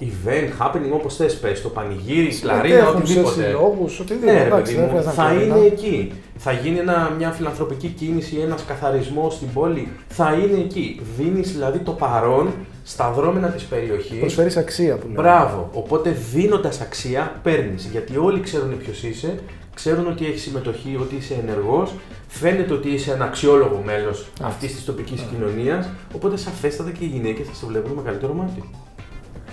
event, 0.00 0.64
happening, 0.64 0.92
όπως 0.92 1.16
θες 1.16 1.38
πες, 1.38 1.62
το 1.62 1.68
πανηγύρι, 1.68 2.38
κλαρίνα, 2.40 2.88
οτιδήποτε. 2.88 3.42
Συλλόγους, 3.42 4.00
οτιδήποτε. 4.00 4.32
Ναι, 4.32 4.40
εντάξει, 4.40 4.74
παιδί 4.74 4.74
δεν 4.74 4.84
μου, 4.84 4.88
χρειάζεται 4.88 5.14
θα 5.14 5.28
να 5.28 5.32
είναι 5.32 5.44
κλαρίνα. 5.44 5.66
εκεί. 5.66 6.12
Θα 6.36 6.52
γίνει 6.52 6.78
ένα, 6.78 7.12
μια 7.18 7.30
φιλανθρωπική 7.30 7.88
κίνηση, 7.88 8.36
ένας 8.36 8.64
καθαρισμός 8.64 9.34
στην 9.34 9.52
πόλη. 9.52 9.88
Θα 10.08 10.32
είναι 10.32 10.58
εκεί. 10.58 11.00
Δίνεις 11.16 11.52
δηλαδή 11.52 11.78
το 11.78 11.90
παρόν 11.90 12.52
στα 12.86 13.12
δρόμενα 13.12 13.48
της 13.48 13.62
περιοχής. 13.64 14.18
Προσφέρεις 14.18 14.56
αξία 14.56 14.96
που 14.96 15.06
λέμε. 15.06 15.20
Μπράβο. 15.20 15.70
Οπότε 15.72 16.16
δίνοντας 16.32 16.80
αξία, 16.80 17.40
παίρνεις. 17.42 17.84
Γιατί 17.84 18.16
όλοι 18.16 18.40
ξέρουν 18.40 18.78
ποιος 18.78 19.02
είσαι, 19.02 19.38
ξέρουν 19.74 20.06
ότι 20.06 20.26
έχεις 20.26 20.42
συμμετοχή, 20.42 20.98
ότι 21.00 21.14
είσαι 21.14 21.34
ενεργός, 21.42 21.94
φαίνεται 22.28 22.72
ότι 22.72 22.88
είσαι 22.88 23.12
ένα 23.12 23.24
αξιόλογο 23.24 23.82
μέλος 23.84 24.26
αυτής 24.42 24.74
της 24.74 24.84
τοπικής 24.84 25.20
κοινωνίας. 25.20 25.88
Οπότε 26.14 26.36
σαφέστατα 26.36 26.90
και 26.90 27.04
οι 27.04 27.06
γυναίκες 27.08 27.46
θα 27.46 27.54
σε 27.54 27.66
βλέπουν 27.66 27.92
με 27.92 28.02
καλύτερο 28.02 28.32
μάτι. 28.32 28.70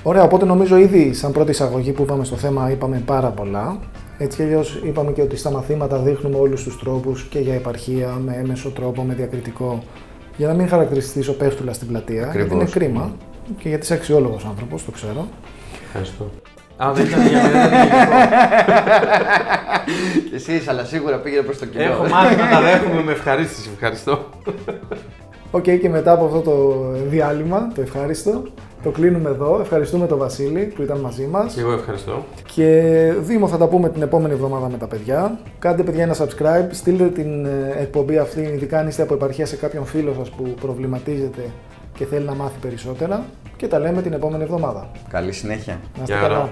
Ωραία, 0.04 0.24
οπότε 0.24 0.46
νομίζω 0.46 0.78
ήδη 0.78 1.14
σαν 1.14 1.32
πρώτη 1.32 1.52
εισαγωγή 1.52 1.92
που 1.92 2.02
είπαμε 2.02 2.24
στο 2.24 2.36
θέμα 2.36 2.72
είπαμε 2.72 3.02
πάρα 3.06 3.30
πολλά. 3.30 3.80
Έτσι 4.18 4.38
κι 4.38 4.44
αλλιώς 4.44 4.82
είπαμε 4.86 5.12
και 5.12 5.22
ότι 5.22 5.36
στα 5.36 5.52
μαθήματα 5.52 5.98
δείχνουμε 5.98 6.38
όλους 6.38 6.64
τους 6.64 6.80
τρόπους 6.80 7.24
και 7.24 7.40
για 7.40 7.54
επαρχία, 7.54 8.22
με 8.26 8.36
έμεσο 8.36 8.70
τρόπο, 8.70 9.04
με 9.04 9.14
διακριτικό, 9.14 9.84
για 10.38 10.48
να 10.48 10.54
μην 10.54 10.68
χαρακτηριστείς 10.68 11.28
ο 11.28 11.36
πέφτουλα 11.36 11.74
στην 11.74 11.88
πλατεία, 11.88 12.22
γιατί 12.22 12.38
είναι 12.38 12.44
Ακριβώς. 12.44 12.72
κρίμα 12.72 13.12
και 13.58 13.70
γιατί 13.70 13.84
είσαι 13.84 13.94
αξιόλογος 13.94 14.46
άνθρωπος, 14.46 14.86
το 14.86 14.92
ξέρω. 14.92 15.28
Ευχαριστώ. 15.86 16.30
Α, 16.78 16.92
δεν 16.94 17.06
ήταν 17.06 17.28
για 17.28 17.42
μένα, 17.44 17.68
δεν 17.68 17.88
ήταν 17.88 18.08
Και 20.30 20.36
εσείς, 20.36 20.68
αλλά 20.68 20.84
σίγουρα 20.84 21.18
πήγαινε 21.18 21.42
προς 21.42 21.58
το 21.58 21.66
κοινό. 21.66 21.84
Έχω 21.84 22.08
μάθει 22.08 22.36
να 22.36 22.50
τα 22.50 22.62
δέχομαι 22.62 23.04
με 23.04 23.12
ευχαρίστηση. 23.12 23.70
Ευχαριστώ. 23.74 24.26
Οκ, 25.52 25.64
και 25.64 25.90
μετά 25.90 26.12
από 26.12 26.26
αυτό 26.26 26.40
το 26.40 26.86
διάλειμμα, 27.08 27.68
το 27.76 27.82
ευχάριστο, 27.82 28.44
το 28.84 28.90
κλείνουμε 28.92 29.30
εδώ. 29.30 29.60
Ευχαριστούμε 29.62 30.08
τον 30.08 30.18
Βασίλη 30.18 30.72
που 30.76 30.82
ήταν 30.82 31.00
μαζί 31.00 31.26
μας. 31.26 31.54
Και 31.54 31.60
εγώ 31.60 31.72
ευχαριστώ. 31.72 32.24
Και 32.56 32.92
Δήμο 33.20 33.48
θα 33.48 33.58
τα 33.58 33.68
πούμε 33.68 33.90
την 33.90 34.02
επόμενη 34.02 34.34
εβδομάδα 34.34 34.70
με 34.70 34.78
τα 34.78 34.88
παιδιά. 34.88 35.40
Κάντε 35.60 35.84
παιδιά 35.84 36.04
ένα 36.04 36.16
subscribe, 36.16 36.68
στείλτε 36.72 37.06
την 37.08 37.46
ε, 37.46 37.76
εκπομπή 37.80 38.18
αυτή, 38.18 38.42
ειδικά 38.42 38.80
αν 38.80 38.88
είστε 38.88 39.02
από 39.02 39.14
επαρχία 39.14 39.46
σε 39.46 39.56
κάποιον 39.56 39.86
φίλο 39.86 40.14
σας 40.18 40.30
που 40.30 40.44
προβληματίζεται 40.62 41.42
και 41.98 42.06
θέλει 42.06 42.26
να 42.26 42.36
μάθει 42.36 42.60
περισσότερα. 42.62 43.24
Και 43.58 43.68
τα 43.68 43.80
λέμε 43.80 44.02
την 44.02 44.14
επόμενη 44.14 44.44
εβδομάδα. 44.44 44.90
Καλή 45.10 45.32
συνέχεια. 45.32 45.74
Να 45.98 46.04
είστε 46.04 46.14
Γεια 46.14 46.22
χαρά. 46.22 46.34
καλά. 46.34 46.50